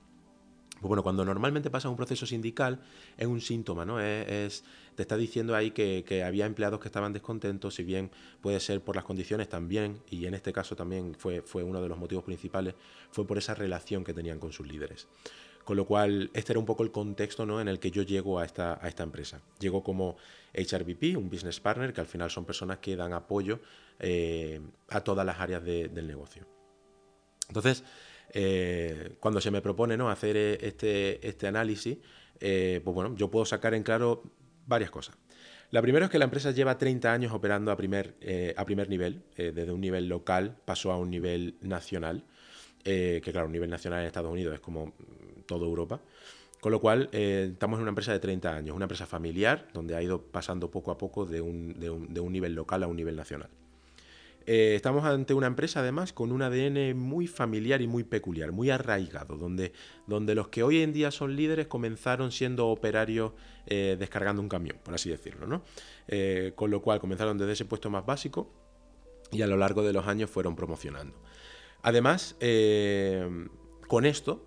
[0.81, 2.81] Pues bueno, cuando normalmente pasa un proceso sindical
[3.18, 4.00] es un síntoma, ¿no?
[4.00, 8.61] Es, te está diciendo ahí que, que, había empleados que estaban descontentos, si bien puede
[8.61, 11.98] ser por las condiciones también, y en este caso también fue, fue uno de los
[11.98, 12.74] motivos principales,
[13.11, 15.07] fue por esa relación que tenían con sus líderes.
[15.64, 17.61] Con lo cual, este era un poco el contexto ¿no?
[17.61, 19.40] en el que yo llego a esta, a esta empresa.
[19.59, 20.16] Llego como
[20.53, 23.61] HRBP, un business partner, que al final son personas que dan apoyo
[23.98, 26.46] eh, a todas las áreas del negocio.
[27.48, 27.83] Entonces,
[28.31, 30.11] eh, cuando se me propone ¿no?
[30.11, 31.98] hacer eh, este, este análisis,
[32.38, 34.22] pues bueno, yo puedo sacar en claro
[34.66, 35.16] varias cosas.
[35.70, 38.16] La primera es que la empresa lleva 30 años operando a primer,
[38.55, 42.24] a primer nivel, desde un nivel local pasó a un nivel nacional,
[42.84, 44.92] que claro, un nivel nacional en Estados Unidos es como
[45.46, 46.00] toda Europa.
[46.64, 49.94] Con lo cual, eh, estamos en una empresa de 30 años, una empresa familiar, donde
[49.96, 51.74] ha ido pasando poco a poco de un,
[52.32, 53.50] nivel local a un nivel nacional.
[54.46, 58.70] Eh, estamos ante una empresa además con un ADN muy familiar y muy peculiar, muy
[58.70, 59.74] arraigado, donde,
[60.06, 63.32] donde los que hoy en día son líderes comenzaron siendo operarios
[63.66, 65.46] eh, descargando un camión, por así decirlo.
[65.46, 65.62] ¿no?
[66.08, 68.50] Eh, con lo cual comenzaron desde ese puesto más básico
[69.30, 71.14] y a lo largo de los años fueron promocionando.
[71.84, 72.36] Además,
[73.86, 74.44] con esto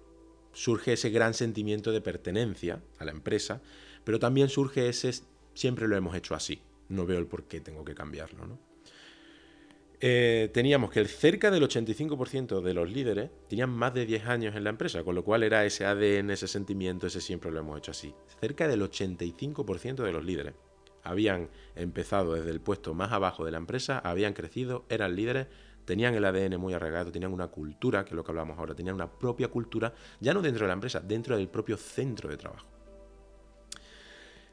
[0.51, 3.61] surge ese gran sentimiento de pertenencia a la empresa,
[4.03, 5.11] pero también surge ese
[5.53, 8.57] siempre lo hemos hecho así, no veo el por qué tengo que cambiarlo.
[9.99, 14.55] Eh, teníamos que el cerca del 85% de los líderes tenían más de 10 años
[14.55, 17.77] en la empresa, con lo cual era ese ADN, ese sentimiento, ese siempre lo hemos
[17.77, 18.13] hecho así.
[18.39, 20.53] Cerca del 85% de los líderes
[21.03, 25.47] habían empezado desde el puesto más abajo de la empresa, habían crecido, eran líderes,
[25.87, 28.95] tenían el ADN muy arraigado, tenían una cultura, que es lo que hablamos ahora, tenían
[28.95, 32.67] una propia cultura, ya no dentro de la empresa, dentro del propio centro de trabajo.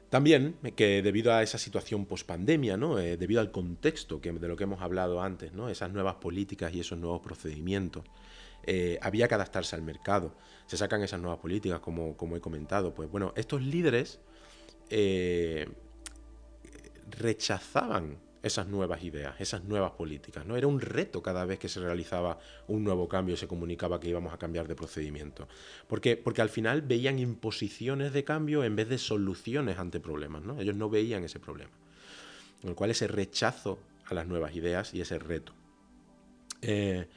[0.09, 2.99] También que debido a esa situación post-pandemia, ¿no?
[2.99, 5.67] Eh, debido al contexto que, de lo que hemos hablado antes, ¿no?
[5.67, 8.05] esas nuevas políticas y esos nuevos procedimientos,
[8.63, 10.33] eh, había que adaptarse al mercado.
[10.67, 12.93] Se sacan esas nuevas políticas, como, como he comentado.
[12.93, 14.21] Pues bueno, estos líderes
[14.89, 15.67] eh,
[17.09, 20.45] rechazaban esas nuevas ideas, esas nuevas políticas.
[20.45, 20.55] ¿no?
[20.55, 24.07] Era un reto cada vez que se realizaba un nuevo cambio y se comunicaba que
[24.07, 25.47] íbamos a cambiar de procedimiento.
[25.87, 30.43] Porque, porque al final veían imposiciones de cambio en vez de soluciones ante problemas.
[30.43, 30.61] ¿no?
[30.61, 31.71] Ellos no veían ese problema.
[32.61, 35.51] Con lo cual ese rechazo a las nuevas ideas y ese reto.
[36.61, 37.07] Eh,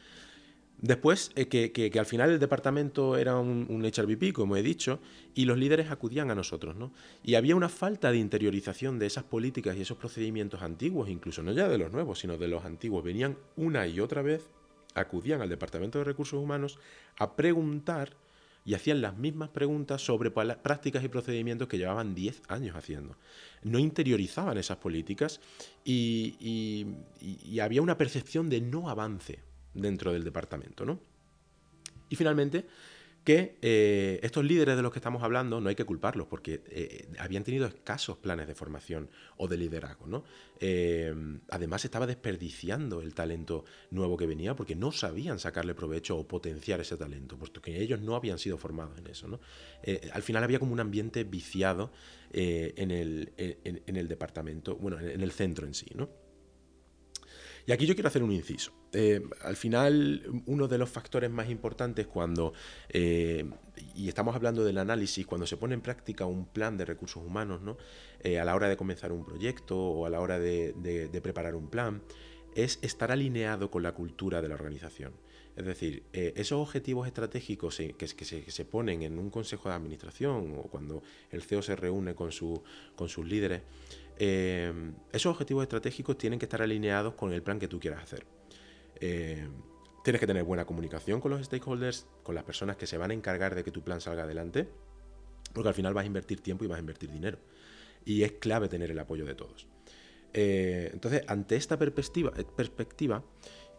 [0.80, 5.00] Después, eh, que, al final el departamento era un, un, HRBP, como he dicho,
[5.34, 6.92] y los líderes acudían a nosotros, ¿no?
[7.24, 11.50] Y había una falta de interiorización de esas políticas y esos procedimientos antiguos, incluso no
[11.50, 13.02] ya de los nuevos, sino de los antiguos.
[13.02, 14.50] Venían una y otra vez,
[14.94, 16.78] acudían al departamento de recursos humanos
[17.18, 18.16] a preguntar
[18.64, 23.16] y hacían las mismas preguntas sobre prácticas y procedimientos que llevaban 10 años haciendo.
[23.64, 25.40] No interiorizaban esas políticas
[25.84, 26.86] y
[27.60, 29.47] había una percepción de no avance
[29.80, 30.84] dentro del departamento.
[30.84, 31.00] ¿no?
[32.08, 32.66] Y finalmente,
[33.28, 37.08] que eh, estos líderes de los que estamos hablando no hay que culparlos porque eh,
[37.18, 40.06] habían tenido escasos planes de formación o de liderazgo.
[40.06, 40.24] ¿no?
[40.60, 41.14] Eh,
[41.50, 46.80] además estaba desperdiciando el talento nuevo que venía porque no sabían sacarle provecho o potenciar
[46.80, 49.28] ese talento, puesto que ellos no habían sido formados en eso.
[49.28, 49.40] ¿no?
[50.12, 51.92] al final había como un ambiente viciado
[52.32, 55.86] en el, en, el departamento, bueno, en el centro en sí.
[55.94, 56.08] ¿no?
[57.68, 58.72] Y aquí yo quiero hacer un inciso.
[58.94, 62.54] Eh, al final, uno de los factores más importantes cuando,
[62.88, 63.44] eh,
[63.94, 67.60] y estamos hablando del análisis, cuando se pone en práctica un plan de recursos humanos,
[67.60, 67.76] ¿no?
[68.20, 71.68] Eh, a la hora de comenzar un proyecto o a la hora de, preparar un
[71.68, 72.00] plan,
[72.54, 75.12] es estar alineado con la cultura de la organización.
[75.54, 81.02] Es decir, esos objetivos estratégicos que, se, ponen en un consejo de administración o cuando
[81.32, 82.30] el CEO se reúne con,
[82.94, 83.62] con sus líderes,
[84.18, 84.72] eh,
[85.12, 88.26] esos objetivos estratégicos tienen que estar alineados con el plan que tú quieras hacer.
[89.00, 89.46] Eh,
[90.02, 93.14] tienes que tener buena comunicación con los stakeholders, con las personas que se van a
[93.14, 94.68] encargar de que tu plan salga adelante,
[95.52, 97.38] porque al final vas a invertir tiempo y vas a invertir dinero.
[98.04, 99.66] Y es clave tener el apoyo de todos.
[100.32, 103.22] Eh, entonces, ante esta perspectiva, perspectiva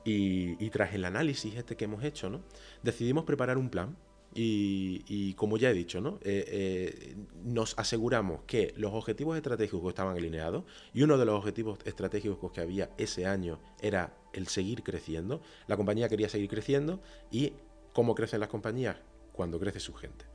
[0.06, 2.42] y, tras el análisis este que hemos hecho, ¿no?
[2.82, 3.98] decidimos preparar un plan
[4.34, 6.20] y, como ya he dicho, ¿no?
[6.22, 10.64] Eh, eh, nos aseguramos que los objetivos estratégicos estaban alineados
[10.94, 15.42] y uno de los objetivos estratégicos que había ese año era el seguir creciendo.
[15.68, 17.54] La compañía quería seguir creciendo y
[17.94, 18.98] ¿cómo crecen las compañías?
[19.32, 20.26] Cuando crece su gente.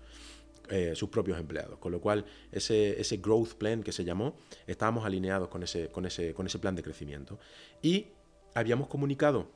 [0.71, 1.79] Eh, sus propios empleados.
[1.79, 4.35] Con lo cual, ese, ese growth plan que se llamó,
[4.67, 7.39] estábamos alineados con ese, con, ese, con ese plan de crecimiento.
[7.83, 8.07] Y
[8.55, 9.49] habíamos comunicado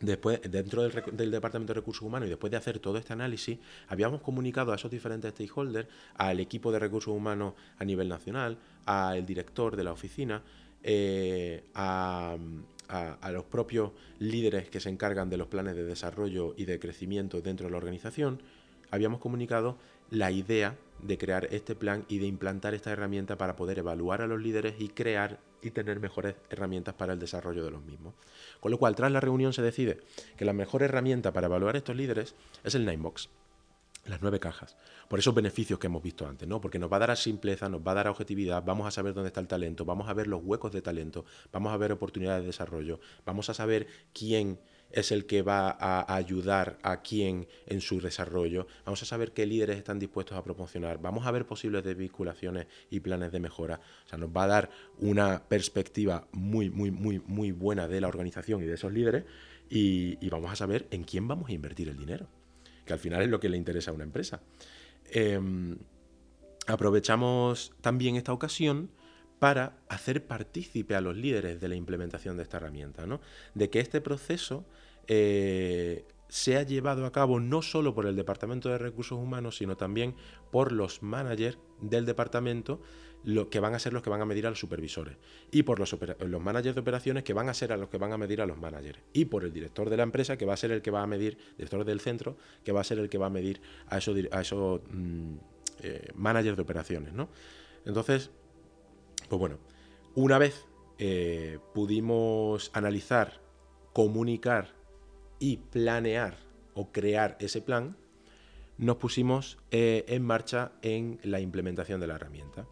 [0.00, 4.20] Después, dentro del, Departamento de Recursos Humanos y después de hacer todo este análisis, habíamos
[4.20, 9.76] comunicado a esos diferentes stakeholders, al equipo de recursos humanos a nivel nacional, al director
[9.76, 10.42] de la oficina,
[10.82, 12.36] eh, a,
[13.30, 17.66] los propios líderes que se encargan de los planes de desarrollo y de crecimiento dentro
[17.66, 18.42] de la organización,
[18.92, 19.76] habíamos comunicado
[20.10, 24.28] la idea de crear este plan y de implantar esta herramienta para poder evaluar a
[24.28, 28.14] los líderes y crear y tener mejores herramientas para el desarrollo de los mismos.
[28.60, 29.98] Con lo cual, tras la reunión se decide
[30.36, 33.30] que la mejor herramienta para evaluar a estos líderes es el Ninebox,
[34.04, 34.76] las nueve cajas,
[35.08, 36.60] por esos beneficios que hemos visto antes, ¿no?
[36.60, 38.90] Porque nos va a dar a simpleza, nos va a dar a objetividad, vamos a
[38.90, 41.92] saber dónde está el talento, vamos a ver los huecos de talento, vamos a ver
[41.92, 44.58] oportunidades de desarrollo, vamos a saber quién
[44.92, 48.66] es el que va a ayudar a quién en su desarrollo.
[48.84, 51.00] Vamos a saber qué líderes están dispuestos a promocionar.
[51.00, 53.80] Vamos a ver posibles desvinculaciones y planes de mejora.
[54.06, 58.08] O sea, nos va a dar una perspectiva muy, muy, muy, muy buena de la
[58.08, 59.24] organización y de esos líderes
[59.74, 62.26] y, vamos a saber en quién vamos a invertir el dinero,
[62.84, 64.42] que al final es lo que le interesa a una empresa.
[65.10, 65.78] Em,
[66.66, 68.90] aprovechamos también esta ocasión
[69.38, 73.20] para hacer partícipe a los líderes de la implementación de esta herramienta, ¿no?
[73.54, 74.64] de que este proceso
[75.08, 80.14] eh, sea llevado a cabo no solo por el Departamento de Recursos Humanos, sino también
[80.50, 82.80] por los managers del departamento,
[83.24, 85.16] lo, que van a ser los que van a medir a los supervisores,
[85.50, 85.92] y por los,
[86.40, 88.58] managers de operaciones, que van a ser a los que van a medir a los
[88.58, 91.02] managers, y por el director de la empresa, que va a ser el que va
[91.02, 93.98] a medir, director del centro, que va a ser el que va a medir a
[93.98, 95.34] esos, a esos mm,
[95.82, 97.12] eh, managers de operaciones.
[97.12, 97.28] ¿no?
[97.84, 98.30] Entonces,
[99.28, 99.58] pues bueno,
[100.14, 100.66] una vez
[100.98, 103.40] eh, pudimos analizar,
[103.92, 104.74] comunicar,
[105.42, 106.36] y planear
[106.74, 107.96] o crear ese plan,
[108.78, 112.68] nos pusimos eh, en marcha en la implementación de la herramienta.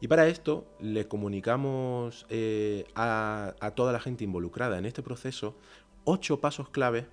[0.00, 5.56] Y para esto le comunicamos eh, a, toda la gente involucrada en este proceso
[6.04, 7.08] ocho pasos clave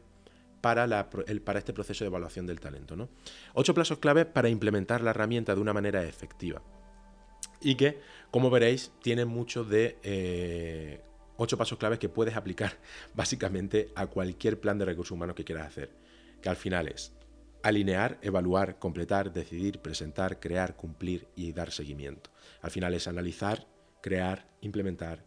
[0.61, 1.09] para,
[1.43, 2.95] para este proceso de evaluación del talento.
[2.95, 3.09] ¿no?
[3.55, 6.61] Ocho pasos clave para implementar la herramienta de una manera efectiva.
[7.59, 11.01] Y que, como veréis, tiene mucho de eh,
[11.37, 12.77] ocho pasos claves que puedes aplicar
[13.13, 15.91] básicamente a cualquier plan de recursos humanos que quieras hacer.
[16.41, 17.13] Que al final es
[17.63, 22.31] alinear, evaluar, completar, decidir, presentar, crear, cumplir y dar seguimiento.
[22.61, 23.67] Al final es analizar,
[24.01, 25.23] crear, implementar,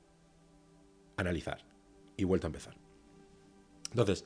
[1.17, 1.64] analizar
[2.17, 2.77] y vuelta a empezar.
[3.90, 4.25] Entonces,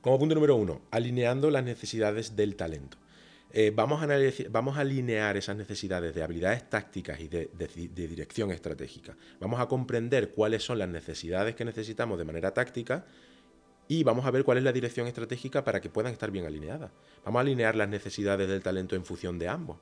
[0.00, 2.96] como punto número uno, alineando las necesidades del talento.
[3.52, 7.50] Eh, vamos, a alinear esas necesidades de habilidades tácticas y de,
[7.94, 9.16] dirección estratégica.
[9.40, 13.06] Vamos a comprender cuáles son las necesidades que necesitamos de manera táctica
[13.88, 16.92] y vamos a ver cuál es la dirección estratégica para que puedan estar bien alineadas.
[17.24, 19.78] Vamos a alinear las necesidades del talento en función de ambos.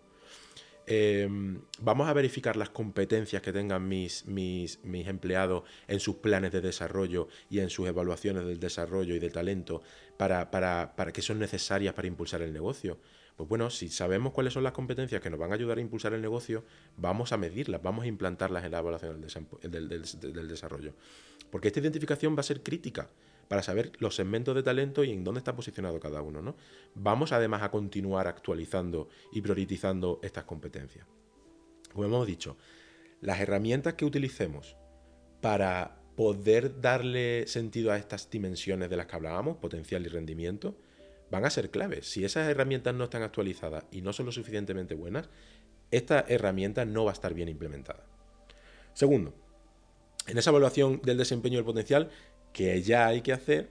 [0.90, 6.50] Em, vamos a verificar las competencias que tengan mis, mis, mis, empleados en sus planes
[6.52, 9.82] de desarrollo y en sus evaluaciones del desarrollo y del talento
[10.16, 12.96] para, para, para que son necesarias para impulsar el negocio.
[13.38, 16.12] Pues bueno, si sabemos cuáles son las competencias que nos van a ayudar a impulsar
[16.12, 16.64] el negocio,
[16.96, 20.94] vamos a medirlas, vamos a implantarlas en la evaluación del, desarrollo.
[21.48, 23.08] Porque esta identificación va a ser crítica
[23.46, 26.42] para saber los segmentos de talento y en dónde está posicionado cada uno.
[26.42, 26.56] ¿no?
[26.96, 31.06] Vamos además a continuar actualizando y priorizando estas competencias.
[31.92, 32.56] Como hemos dicho,
[33.20, 34.74] las herramientas que utilicemos
[35.40, 40.74] para poder darle sentido a estas dimensiones de las que hablábamos, potencial y rendimiento,
[41.30, 42.06] van a ser claves.
[42.06, 45.28] Si esas herramientas no están actualizadas y no son lo suficientemente buenas,
[45.90, 48.04] esta herramienta no va a estar bien implementada.
[48.92, 49.34] Segundo,
[50.26, 52.10] en esa evaluación del desempeño del potencial,
[52.52, 53.70] que ya hay que hacer,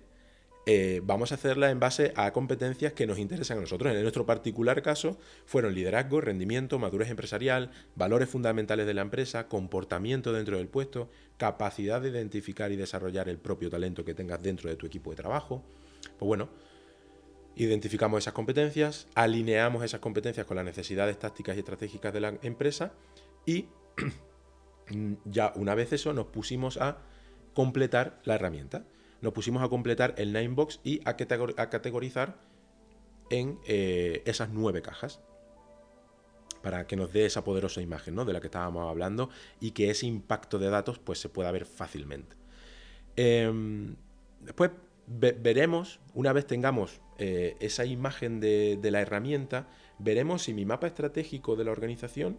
[0.70, 3.93] eh, vamos a hacerla en base a competencias que nos interesan a nosotros.
[3.93, 10.34] En nuestro particular caso, fueron liderazgo, rendimiento, madurez empresarial, valores fundamentales de la empresa, comportamiento
[10.34, 14.76] dentro del puesto, capacidad de identificar y desarrollar el propio talento que tengas dentro de
[14.76, 15.63] tu equipo de trabajo.
[16.20, 16.50] Pues bueno,
[17.60, 22.93] Identificamos esas competencias, alineamos esas competencias con las necesidades tácticas y estratégicas de la empresa
[23.48, 23.65] y
[25.26, 27.00] ya una vez eso nos pusimos a
[27.56, 28.86] completar la herramienta.
[29.22, 32.38] Nos pusimos a completar el Ninebox y a, categorizar
[33.32, 35.20] en eh, esas nueve cajas
[36.62, 38.24] para que nos dé esa poderosa imagen ¿no?
[38.24, 41.65] de la que estábamos hablando y que ese impacto de datos pues, se pueda ver
[41.65, 42.36] fácilmente.
[43.15, 43.96] Em,
[44.41, 44.70] después
[45.08, 49.68] veremos, una vez tengamos eh, esa imagen de, la herramienta,
[50.00, 52.38] veremos si mi mapa estratégico de la organización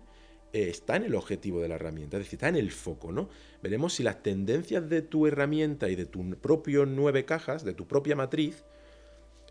[0.53, 3.29] eh, está en el objetivo de la herramienta, es decir, está en el foco, ¿no?
[3.63, 7.87] Veremos si las tendencias de tu herramienta y de tu propio nueve cajas, de tu
[7.87, 8.65] propia matriz,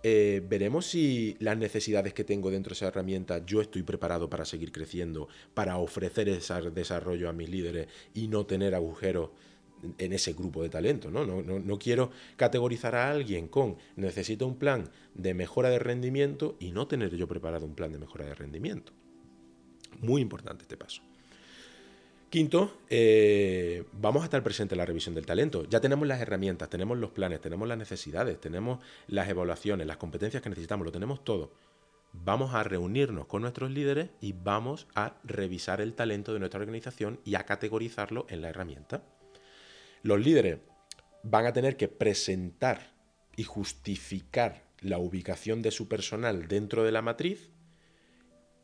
[0.04, 4.46] eh, veremos si las necesidades que tengo dentro de esa herramienta yo estoy preparado para
[4.46, 9.32] seguir creciendo, para ofrecer ese desarrollo a mis líderes y no tener agujeros
[9.98, 11.10] en ese grupo de talento.
[11.12, 11.26] ¿no?
[11.26, 11.80] No, ¿no?
[11.80, 17.16] quiero categorizar a alguien con necesito un plan de mejora de rendimiento y no tener
[17.16, 18.94] yo preparado un plan de mejora de rendimiento.
[20.00, 21.02] Muy importante este paso.
[22.30, 25.64] Quinto, eh, vamos a estar presentes en la revisión del talento.
[25.70, 30.44] Ya tenemos las herramientas, tenemos los planes, tenemos las necesidades, tenemos las evaluaciones, las competencias
[30.44, 31.54] que necesitamos, lo tenemos todo.
[32.12, 37.20] Vamos a reunirnos con nuestros líderes y vamos a revisar el talento de nuestra organización
[37.24, 39.04] y a categorizarlo en la herramienta.
[40.08, 40.60] Los líderes
[41.22, 42.94] van a tener que presentar
[43.36, 47.52] y justificar la ubicación de su personal dentro de la matriz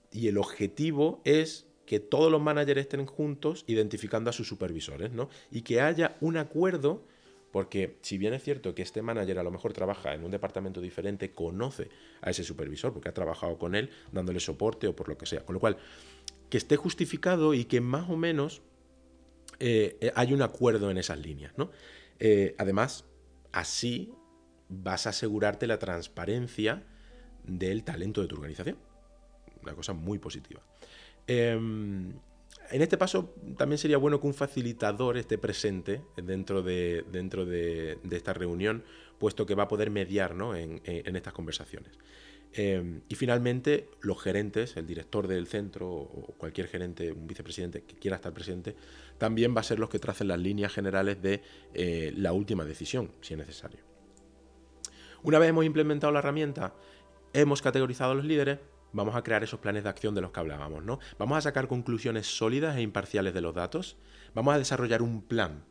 [0.09, 5.27] y el objetivo es que todos los managers estén juntos identificando a sus supervisores, ¿no?
[5.51, 7.05] Y que haya un acuerdo,
[7.51, 10.79] porque si bien es cierto que este manager a lo mejor trabaja en un departamento
[10.79, 11.89] diferente, conoce
[12.21, 15.43] a ese supervisor, porque ha trabajado con él, dándole soporte o por lo que sea.
[15.43, 15.75] Con lo cual,
[16.49, 18.61] que esté justificado y que más o menos
[19.65, 21.53] eh, eh, hay un acuerdo en esas líneas.
[21.55, 21.71] ¿no?
[22.19, 23.05] Eh, además,
[23.53, 24.11] así
[24.67, 26.83] vas a asegurarte la transparencia
[27.45, 28.77] del talento de tu organización.
[29.61, 30.61] Una cosa muy positiva.
[31.27, 32.11] Em,
[32.71, 37.99] En este paso también sería bueno que un facilitador esté presente dentro de, dentro de,
[38.11, 38.83] esta reunión,
[39.17, 41.93] puesto que va a poder mediar en, estas conversaciones.
[42.55, 47.95] Eh, y finalmente, los gerentes, el director del centro o cualquier gerente, un vicepresidente que
[47.95, 48.75] quiera estar presente,
[49.17, 51.41] también va a ser los que tracen las líneas generales de
[51.73, 53.79] eh, la última decisión, si es necesario.
[55.23, 56.75] Una vez hemos implementado la herramienta,
[57.33, 58.59] hemos categorizado a los líderes,
[58.91, 60.99] vamos a crear esos planes de acción de los que hablábamos, ¿no?
[61.17, 63.97] Vamos a sacar conclusiones sólidas e imparciales de los datos,
[64.35, 65.65] vamos a desarrollar un plan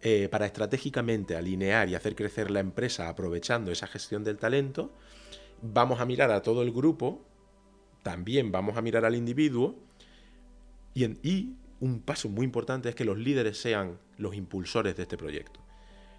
[0.00, 4.94] eh, para estratégicamente alinear y hacer crecer la empresa aprovechando esa gestión del talento,
[5.62, 7.24] vamos a mirar a todo el grupo,
[8.02, 9.76] también vamos a mirar al individuo
[10.94, 15.60] y, un paso muy importante es que los líderes sean los impulsores de este proyecto.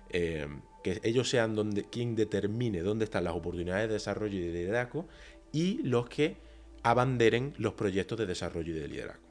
[0.09, 0.47] Eh,
[0.83, 1.55] que ellos sean
[1.89, 5.07] quien determine dónde están las oportunidades de desarrollo y de liderazgo
[5.51, 6.37] y los que
[6.83, 9.23] abanderen los proyectos de desarrollo y de liderazgo.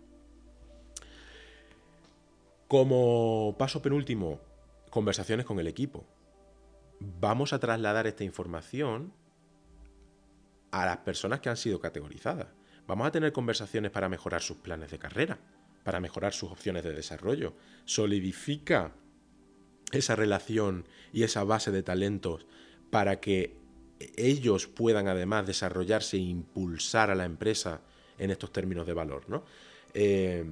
[2.66, 4.40] Como paso penúltimo,
[4.90, 6.04] conversaciones con el equipo.
[7.20, 9.12] Vamos a trasladar esta información
[10.82, 12.48] a las personas que han sido categorizadas.
[12.86, 15.38] Vamos a tener conversaciones para mejorar sus planes de carrera,
[15.84, 17.54] para mejorar sus opciones de desarrollo.
[17.84, 18.92] Solidifica
[19.92, 22.46] esa relación y esa base de talentos
[22.90, 23.56] para que
[24.16, 27.82] ellos puedan además desarrollarse e impulsar a la empresa
[28.18, 29.24] en estos términos de valor.
[29.28, 29.44] ¿no?
[29.94, 30.44] Eh,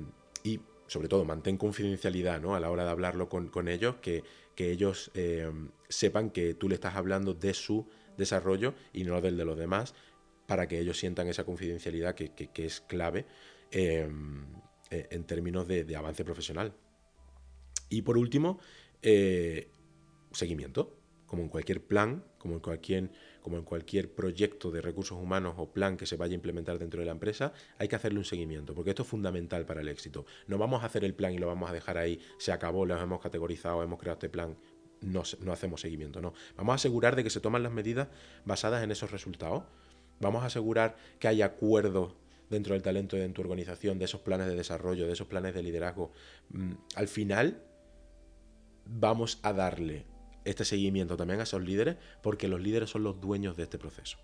[0.44, 2.54] y sobre todo, mantén confidencialidad ¿no?
[2.54, 4.22] a la hora de hablarlo con, ellos, que,
[4.56, 5.50] ellos eh,
[5.88, 9.94] sepan que tú le estás hablando de su desarrollo y no del de los demás,
[10.46, 13.26] para que ellos sientan esa confidencialidad que, es clave
[13.70, 14.08] eh,
[14.90, 16.74] en términos de, avance profesional.
[17.88, 18.58] Y por último,
[20.32, 23.10] seguimiento, como en cualquier plan, como en cualquier
[23.42, 27.00] como en cualquier proyecto de recursos humanos o plan que se vaya a implementar dentro
[27.00, 30.24] de la empresa, hay que hacerle un seguimiento, porque esto es fundamental para el éxito.
[30.46, 32.96] No vamos a hacer el plan y lo vamos a dejar ahí, se acabó, lo
[32.96, 34.56] hemos categorizado, hemos creado este plan,
[35.00, 36.32] no, no hacemos seguimiento, no.
[36.56, 38.08] Vamos a asegurar de que se toman las medidas
[38.44, 39.64] basadas en esos resultados.
[40.22, 42.14] Vamos a asegurar que hay acuerdos
[42.48, 45.52] dentro del talento y en tu organización, de esos planes de desarrollo, de esos planes
[45.52, 46.12] de liderazgo.
[46.50, 47.60] Mm, al final,
[48.86, 50.06] vamos a darle
[50.44, 54.18] este seguimiento también a esos líderes, porque los líderes son los dueños de este proceso.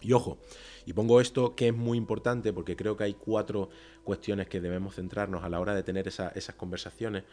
[0.00, 0.38] Y ojo,
[0.84, 3.70] y pongo esto que es muy importante porque creo que hay cuatro
[4.04, 7.24] cuestiones que debemos centrarnos a la hora de tener esas conversaciones,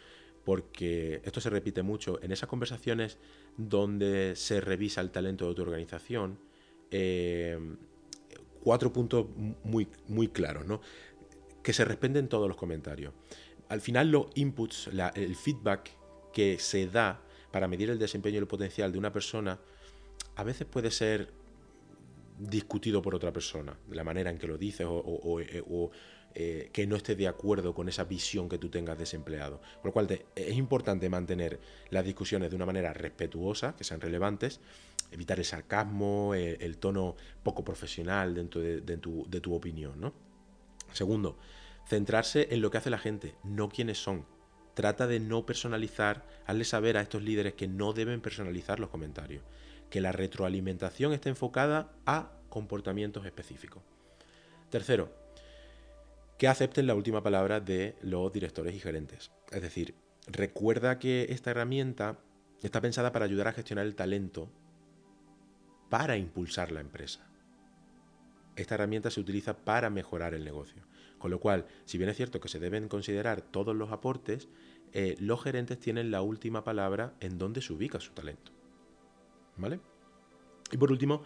[0.43, 2.19] porque esto se repite mucho.
[2.23, 3.19] En esas conversaciones
[3.57, 6.39] donde se revisa el talento de tu organización,
[6.95, 7.57] eh,
[8.63, 9.25] cuatro puntos
[9.63, 10.79] muy, muy claros, ¿no?
[11.63, 13.13] Que se respenden todos los comentarios.
[13.67, 15.89] Al final los inputs, el feedback
[16.31, 17.21] que se da
[17.51, 19.59] para medir el desempeño y el potencial de una persona,
[20.35, 21.31] a veces puede ser
[22.37, 25.63] discutido por otra persona, de la manera en que lo dices o, eh,
[26.35, 29.19] eh, que no esté de acuerdo con esa visión que tú tengas de ese.
[29.19, 34.59] Por lo cual es importante mantener las discusiones de una manera respetuosa, que sean relevantes,
[35.13, 39.99] evitar el sarcasmo, el, tono poco profesional dentro de, tu, opinión.
[40.01, 40.13] ¿no?
[40.91, 41.37] Segundo,
[41.87, 44.25] centrarse en lo que hace la gente, no quiénes son
[44.73, 49.43] trata de no personalizar, hazle saber a estos líderes que no deben personalizar los comentarios,
[49.89, 53.83] que la retroalimentación está enfocada a comportamientos específicos.
[54.69, 55.13] Tercero,
[56.37, 59.31] que acepten la última palabra de los directores y gerentes.
[59.51, 59.95] Es decir,
[60.27, 62.19] recuerda que esta herramienta
[62.61, 64.49] está pensada para ayudar a gestionar el talento
[65.93, 67.19] para impulsar la empresa.
[68.55, 70.81] Esta herramienta se utiliza para mejorar el negocio.
[71.19, 74.47] Con lo cual, si bien es cierto que se deben considerar todos los aportes,
[74.91, 78.51] eh, los gerentes tienen la última palabra en dónde se ubica su talento.
[79.55, 79.79] ¿Vale?
[80.71, 81.25] Y por último,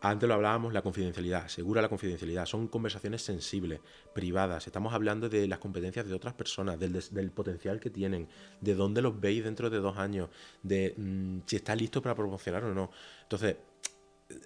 [0.00, 2.46] antes lo hablábamos, la confidencialidad, segura la confidencialidad.
[2.46, 3.78] Son conversaciones sensibles,
[4.12, 4.66] privadas.
[4.66, 8.26] Estamos hablando de las competencias de otras personas, del, potencial que tienen,
[8.60, 10.30] de dónde los veis dentro de dos años,
[10.64, 12.90] de mm, si está listo para promocionar o no.
[13.22, 13.56] Entonces,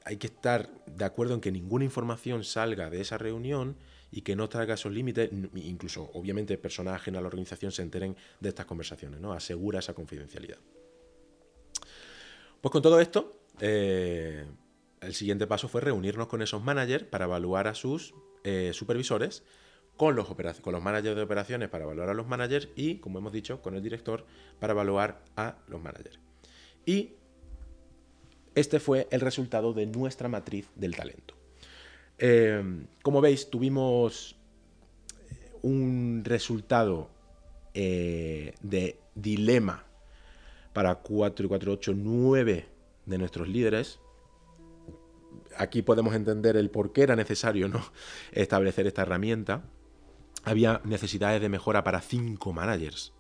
[0.05, 3.77] hay que estar de acuerdo en que ninguna información salga de esa reunión
[4.11, 8.17] y que no traiga esos límites, incluso obviamente personas ajenas a la organización se enteren
[8.41, 9.33] de estas conversaciones, ¿no?
[9.33, 10.59] Asegura esa confidencialidad.
[12.61, 14.47] Pues con todo esto, eh,
[15.01, 18.15] el siguiente paso fue reunirnos con esos managers para evaluar a sus
[18.45, 19.43] eh, supervisores,
[19.97, 20.29] con los,
[20.61, 23.75] con los managers de operaciones para evaluar a los managers y, como hemos dicho, con
[23.75, 24.27] el director
[24.59, 26.19] para evaluar a los managers.
[26.87, 27.15] Y
[28.55, 31.35] este fue el resultado de nuestra matriz del talento.
[32.19, 34.37] Em, como veis, tuvimos
[35.31, 37.11] eh, un resultado
[37.75, 39.85] eh, de dilema
[40.73, 42.67] para 4 y 4, 8, 9
[43.07, 43.99] de nuestros líderes.
[45.57, 47.85] Aquí podemos entender el por qué era necesario ¿no?
[48.33, 49.65] establecer esta herramienta.
[50.45, 53.13] había necesidades de mejora para cinco managers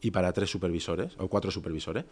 [0.00, 2.04] y para tres supervisores o cuatro supervisores.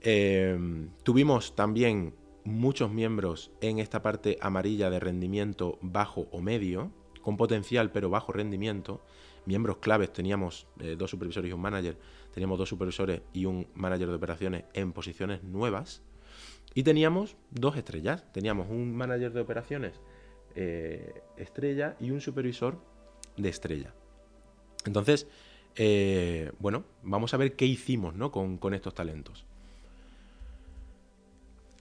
[0.00, 0.58] Eh,
[1.02, 6.92] tuvimos también muchos miembros en esta parte amarilla de rendimiento bajo o medio,
[7.22, 9.02] con potencial pero bajo rendimiento.
[9.46, 11.98] Miembros claves teníamos eh, dos supervisores y un manager,
[12.32, 16.02] teníamos dos supervisores y un manager de operaciones en posiciones nuevas.
[16.74, 20.00] Y teníamos dos estrellas, teníamos un manager de operaciones
[20.58, 22.78] eh, estrella y un supervisor
[23.36, 23.94] de estrella.
[24.86, 25.28] Entonces,
[25.74, 29.44] eh, bueno, vamos a ver qué hicimos con, estos talentos.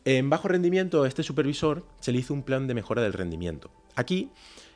[0.05, 3.71] En bajo rendimiento, a este supervisor se le hizo un plan de mejora del rendimiento.
[3.95, 4.29] Aquí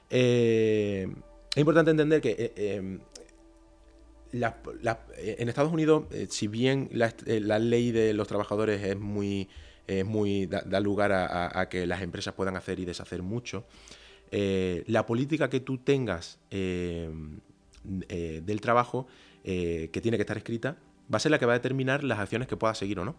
[0.10, 1.08] eh,
[1.54, 3.00] es importante entender que em,
[4.32, 9.48] en Estados Unidos, si bien la, ley de los trabajadores es muy,
[10.06, 13.66] muy da, lugar a, que las empresas puedan hacer y deshacer mucho,
[14.32, 17.10] eh, la política que tú tengas eh,
[18.10, 19.08] eh, del trabajo
[19.44, 20.78] que tiene que estar escrita
[21.12, 23.16] va a ser la que va a determinar las acciones que puedas seguir o no.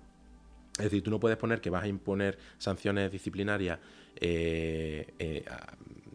[0.78, 3.78] Es decir, tú no puedes poner que vas a imponer sanciones disciplinarias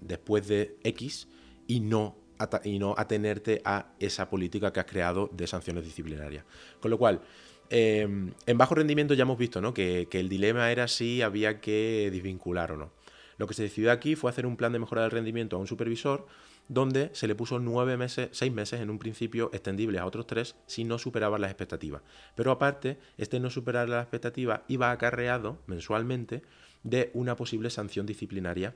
[0.01, 1.27] después de X
[1.67, 2.15] y no,
[2.63, 6.45] y no atenerte a esa política que has creado de sanciones disciplinarias.
[6.79, 7.21] Con lo cual,
[7.69, 9.73] en bajo rendimiento ya hemos visto ¿no?
[9.73, 12.91] que, que, el dilema era si había que desvincular o no.
[13.37, 15.67] Lo que se decidió aquí fue hacer un plan de mejora del rendimiento a un
[15.67, 16.25] supervisor
[16.67, 20.55] donde se le puso nueve meses, seis meses en un principio extendibles a otros tres
[20.65, 22.01] si no superaban las expectativas.
[22.35, 26.41] Pero aparte, este no superar las expectativas iba acarreado mensualmente
[26.83, 28.75] de una posible sanción disciplinaria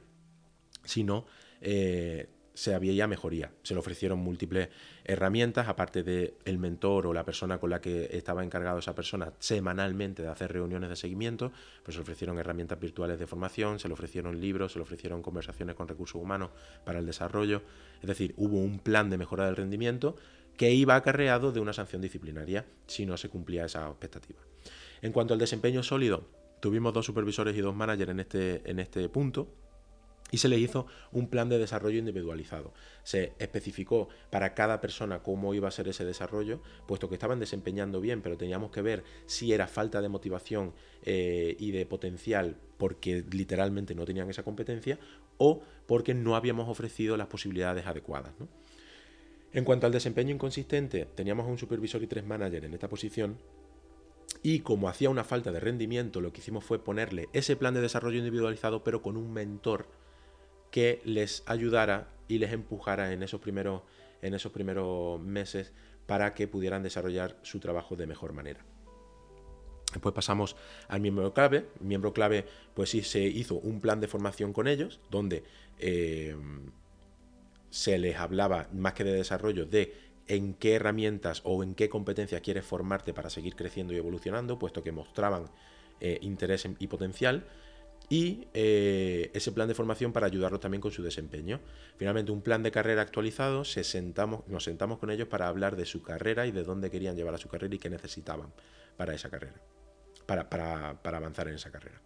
[0.84, 1.26] si no
[1.62, 2.30] eh,
[2.60, 3.54] se había ya mejoría.
[3.64, 4.68] Se le ofrecieron múltiples
[5.06, 9.32] herramientas, aparte de el mentor o la persona con la que estaba encargado esa persona
[9.40, 11.54] semanalmente de hacer reuniones de seguimiento,
[11.84, 15.22] pues se le ofrecieron herramientas virtuales de formación, se le ofrecieron libros, se le ofrecieron
[15.22, 16.50] conversaciones con recursos humanos
[16.84, 17.62] para el desarrollo.
[18.02, 20.18] Es decir, hubo un plan de mejora del rendimiento
[20.58, 24.42] que iba acarreado de una sanción disciplinaria si no se cumplía esa expectativa.
[25.02, 26.28] En cuanto al desempeño sólido,
[26.60, 29.48] tuvimos dos supervisores y dos managers en este, en este punto
[30.32, 32.74] y se le hizo un plan de desarrollo individualizado.
[33.04, 38.02] Se especificó para cada persona cómo iba a ser ese desarrollo, puesto que estaban desempeñando
[38.02, 40.74] bien, pero teníamos que ver si era falta de motivación
[41.04, 45.00] eh, y de potencial porque literalmente no tenían esa competencia
[45.38, 48.34] o porque no habíamos ofrecido las posibilidades adecuadas.
[49.52, 53.38] En cuanto al desempeño inconsistente, teníamos a un supervisor y tres managers en esta posición
[54.44, 57.82] y como hacía una falta de rendimiento, lo que hicimos fue ponerle ese plan de
[57.82, 59.88] desarrollo individualizado, pero con un mentor
[60.72, 63.82] que les ayudara y les empujara en esos primeros,
[64.22, 65.74] en esos primeros meses
[66.06, 68.66] para que pudieran desarrollar su trabajo de mejor manera.
[69.92, 70.56] Después pasamos
[70.88, 71.66] al miembro clave.
[71.80, 72.46] miembro clave,
[72.76, 75.44] pues sí, se hizo un plan de formación con ellos, donde
[75.80, 76.36] eh,
[77.70, 79.94] se les hablaba, más que de desarrollo, de
[80.28, 84.84] en qué herramientas o en qué competencias quieres formarte para seguir creciendo y evolucionando, puesto
[84.84, 85.50] que mostraban
[86.02, 87.46] eh, interés y potencial
[88.10, 91.60] y eh, ese plan de formación para ayudarlos también con su desempeño.
[91.96, 96.48] Finalmente, un plan de carrera actualizado, nos sentamos con ellos para hablar de su carrera
[96.48, 98.52] y de dónde querían llevar a su carrera y qué necesitaban
[98.98, 99.62] para esa carrera,
[100.26, 102.02] para, avanzar en esa carrera.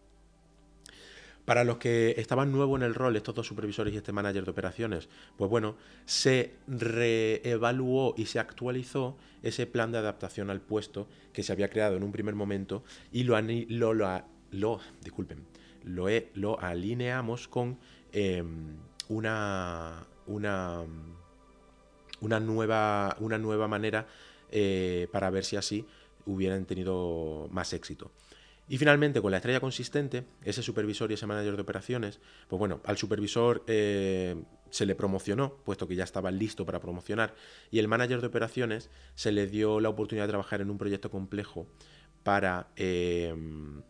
[1.45, 4.51] Para los que estaban nuevos en el rol, estos dos supervisores y este manager de
[4.51, 5.75] operaciones, pues bueno,
[6.05, 11.97] se reevaluó y se actualizó ese plan de adaptación al puesto que se había creado
[11.97, 15.45] en un primer momento y lo, lo, lo, lo disculpen,
[15.85, 17.77] lo, alineamos con
[18.11, 18.77] em,
[19.09, 20.83] una, una,
[22.21, 24.07] una, nueva, una nueva manera
[24.51, 25.85] eh, para ver si así
[26.25, 28.11] hubieran tenido más éxito.
[28.69, 32.79] Y finalmente, con la estrella consistente, ese supervisor y ese manager de operaciones, pues bueno,
[32.85, 37.35] al supervisor eh, se le promocionó, puesto que ya estaba listo para promocionar,
[37.71, 41.11] y el manager de operaciones se le dio la oportunidad de trabajar en un proyecto
[41.11, 41.67] complejo
[42.23, 43.83] para em,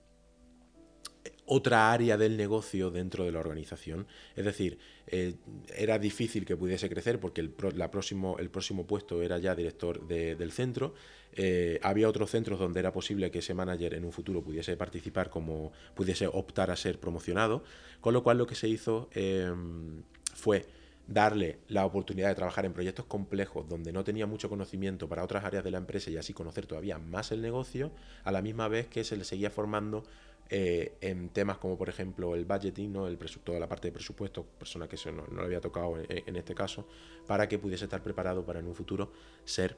[1.45, 4.07] otra área del negocio dentro de la organización.
[4.35, 5.35] Es decir, eh,
[5.75, 10.07] era difícil que pudiese crecer porque el, la próximo, el próximo puesto era ya director
[10.07, 10.93] del centro.
[11.35, 15.29] Eh, había otros centros donde era posible que ese manager en un futuro pudiese participar
[15.29, 17.63] como pudiese optar a ser promocionado.
[17.99, 20.65] Con lo cual lo que se hizo em, fue
[21.07, 25.43] darle la oportunidad de trabajar en proyectos complejos donde no tenía mucho conocimiento para otras
[25.43, 27.91] áreas de la empresa y así conocer todavía más el negocio,
[28.23, 30.05] a la misma vez que se le seguía formando
[30.49, 33.07] eh, en temas como por ejemplo el budgeting, ¿no?
[33.07, 36.53] el toda la parte de presupuesto, persona que eso no, le había tocado en, este
[36.53, 36.87] caso,
[37.27, 39.11] para que pudiese estar preparado para en un futuro
[39.45, 39.77] ser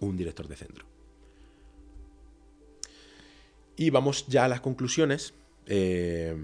[0.00, 0.86] un director de centro.
[3.76, 5.34] Y vamos ya a las conclusiones.
[5.66, 6.36] Eh,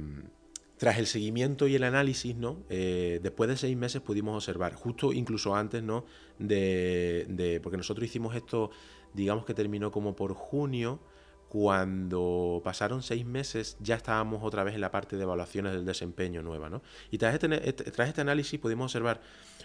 [0.78, 2.62] tras el seguimiento y el análisis, ¿no?
[2.70, 6.04] Eh, después de seis meses pudimos observar, justo incluso antes, ¿no?
[6.38, 8.70] De, porque nosotros hicimos esto,
[9.12, 11.00] digamos que terminó como por junio,
[11.48, 16.42] cuando pasaron seis meses ya estábamos otra vez en la parte de evaluaciones del desempeño
[16.42, 16.82] nueva, ¿no?
[17.10, 19.20] Y tras este, tras este análisis pudimos observar,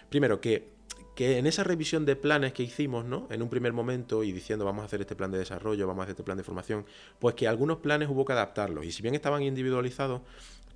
[0.10, 0.70] primero, que,
[1.16, 3.28] que en esa revisión de planes que hicimos, ¿no?
[3.30, 6.04] En un primer momento y diciendo vamos a hacer este plan de desarrollo, vamos a
[6.04, 6.86] hacer este plan de formación,
[7.20, 8.86] pues que algunos planes hubo que adaptarlos.
[8.86, 10.22] Y si bien estaban individualizados,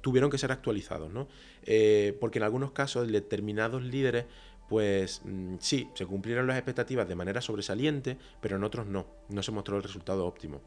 [0.02, 1.28] tuvieron que ser actualizados, ¿no?
[1.64, 4.26] Eh, porque en algunos casos determinados líderes,
[4.68, 9.42] pues mm, sí, se cumplieron las expectativas de manera sobresaliente, pero en otros no, no
[9.42, 10.62] se mostró el resultado óptimo.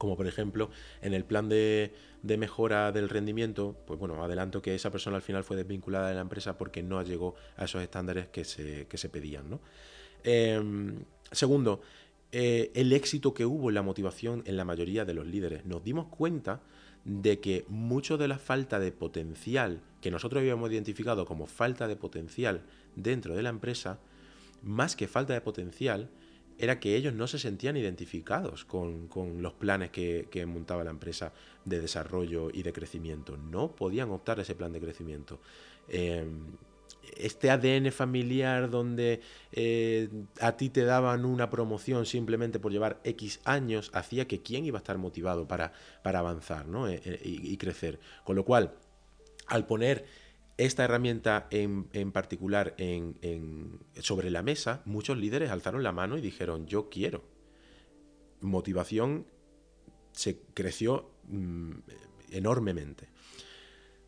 [0.00, 0.70] Como por ejemplo,
[1.02, 1.92] en el plan de,
[2.22, 6.22] mejora del rendimiento, pues bueno, adelanto que esa persona al final fue desvinculada de la
[6.22, 9.60] empresa porque no llegó a esos estándares que se, se pedían, ¿no?
[10.24, 11.82] Em, segundo,
[12.32, 15.66] eh, el éxito que hubo en la motivación en la mayoría de los líderes.
[15.66, 16.62] Nos dimos cuenta
[17.04, 21.96] de que mucho de la falta de potencial que nosotros habíamos identificado como falta de
[21.96, 22.62] potencial
[22.96, 23.98] dentro de la empresa,
[24.62, 26.08] más que falta de potencial,
[26.60, 29.08] era que ellos no se sentían identificados con,
[29.40, 31.32] los planes que, montaba la empresa
[31.64, 33.38] de desarrollo y de crecimiento.
[33.38, 35.40] No podían optar a ese plan de crecimiento.
[35.88, 36.52] Em,
[37.16, 40.08] este ADN familiar donde eh,
[40.40, 44.78] a ti te daban una promoción simplemente por llevar X años, hacía que quién iba
[44.78, 47.98] a estar motivado para, para avanzar eh, eh, y, crecer.
[48.24, 48.74] Con lo cual,
[49.46, 50.04] al poner
[50.64, 52.76] esta herramienta en, particular
[54.00, 57.24] sobre la mesa, muchos líderes alzaron la mano y dijeron, yo quiero.
[58.40, 59.26] Motivación
[60.12, 61.72] se creció mm,
[62.32, 63.08] enormemente.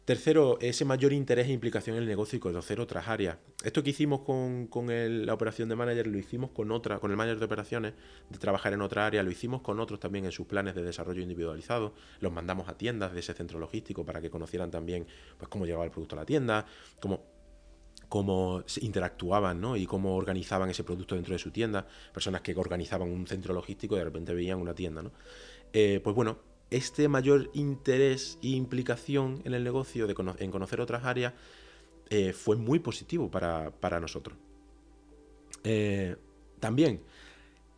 [0.04, 3.38] Tercero, ese mayor interés e implicación en el negocio y conocer otras áreas.
[3.62, 7.38] Esto que hicimos con, la operación de manager lo hicimos con otra, con el manager
[7.38, 7.94] de operaciones,
[8.28, 11.22] de trabajar en otra área, lo hicimos con otros también en sus planes de desarrollo
[11.22, 11.94] individualizado.
[12.18, 15.06] Los mandamos a tiendas de ese centro logístico para que conocieran también
[15.38, 16.66] pues, cómo llegaba el producto a la tienda,
[16.98, 17.22] cómo,
[18.08, 19.76] cómo interactuaban ¿no?
[19.76, 21.86] y cómo organizaban ese producto dentro de su tienda.
[22.12, 25.00] Personas que organizaban un centro logístico y de repente veían una tienda.
[25.00, 25.12] ¿no?
[25.72, 26.38] Eh, pues bueno,
[26.72, 31.34] este mayor interés e implicación en el negocio, de en conocer otras áreas,
[32.10, 34.36] eh, fue muy positivo para, nosotros.
[35.64, 36.16] Eh,
[36.60, 37.00] también,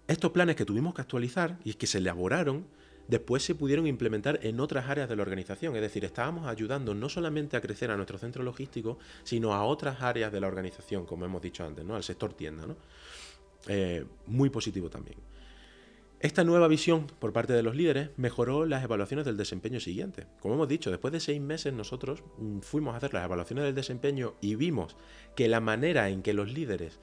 [0.09, 2.67] estos planes que tuvimos que actualizar y que se elaboraron,
[3.09, 5.77] después se pudieron implementar en otras áreas de la organización.
[5.77, 10.03] Es decir, estábamos ayudando no solamente a crecer a nuestro centro logístico, sino a otras
[10.03, 11.95] áreas de la organización, como hemos dicho antes, ¿no?
[11.95, 12.67] al sector tienda.
[12.67, 12.77] ¿no?
[13.69, 15.19] Eh, muy positivo también.
[16.25, 20.27] Esta nueva visión por parte de los líderes mejoró las evaluaciones del desempeño siguiente.
[20.41, 23.75] Como hemos dicho, después de seis meses nosotros mm, fuimos a hacer las evaluaciones del
[23.75, 24.97] desempeño y vimos
[25.37, 26.99] que la manera en que los líderes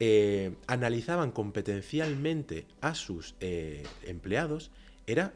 [0.00, 4.70] eh, analizaban competencialmente a sus eh, empleados
[5.06, 5.34] era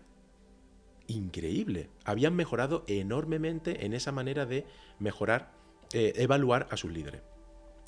[1.07, 1.91] increíble.
[2.07, 4.65] Habían mejorado enormemente en esa manera de
[4.99, 5.53] mejorar,
[5.93, 7.21] eh, evaluar a sus líderes.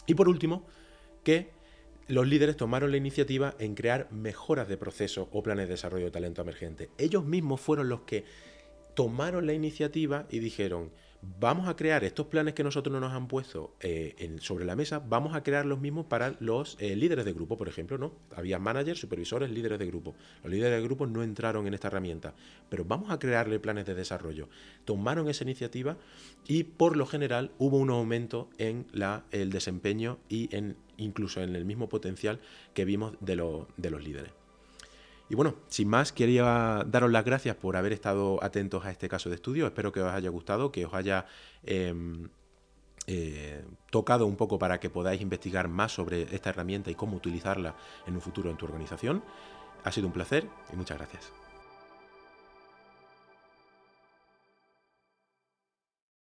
[0.07, 0.67] Y por último,
[1.25, 1.62] que
[2.09, 6.11] los líderes tomaron la iniciativa en crear mejoras de proceso o planes de desarrollo de
[6.11, 6.91] talento emergente.
[6.99, 8.25] Ellos mismos fueron los que
[8.95, 10.91] tomaron la iniciativa y dijeron,
[11.39, 14.99] vamos a crear estos planes que nosotros no nos han puesto eh, sobre la mesa,
[14.99, 18.13] vamos a crear los mismos para los eh, líderes de grupo, por ejemplo, ¿no?
[18.35, 20.15] Había managers, supervisores, líderes de grupo.
[20.43, 22.35] Los líderes de grupo no entraron en esta herramienta,
[22.69, 24.49] pero vamos a crearle planes de desarrollo.
[24.85, 25.97] Tomaron esa iniciativa
[26.47, 28.87] y por lo general hubo un aumento en
[29.31, 32.41] el desempeño y en incluso en el mismo potencial
[32.75, 34.33] que vimos de, los líderes.
[35.29, 39.29] Y bueno, sin más, quería daros las gracias por haber estado atentos a este caso
[39.29, 39.67] de estudio.
[39.67, 41.27] Espero que os haya gustado, que os haya
[41.65, 42.29] em,
[43.07, 47.75] eh, tocado un poco para que podáis investigar más sobre esta herramienta y cómo utilizarla
[48.07, 49.23] en un futuro en tu organización.
[49.85, 51.42] Ha sido un placer y muchas gracias.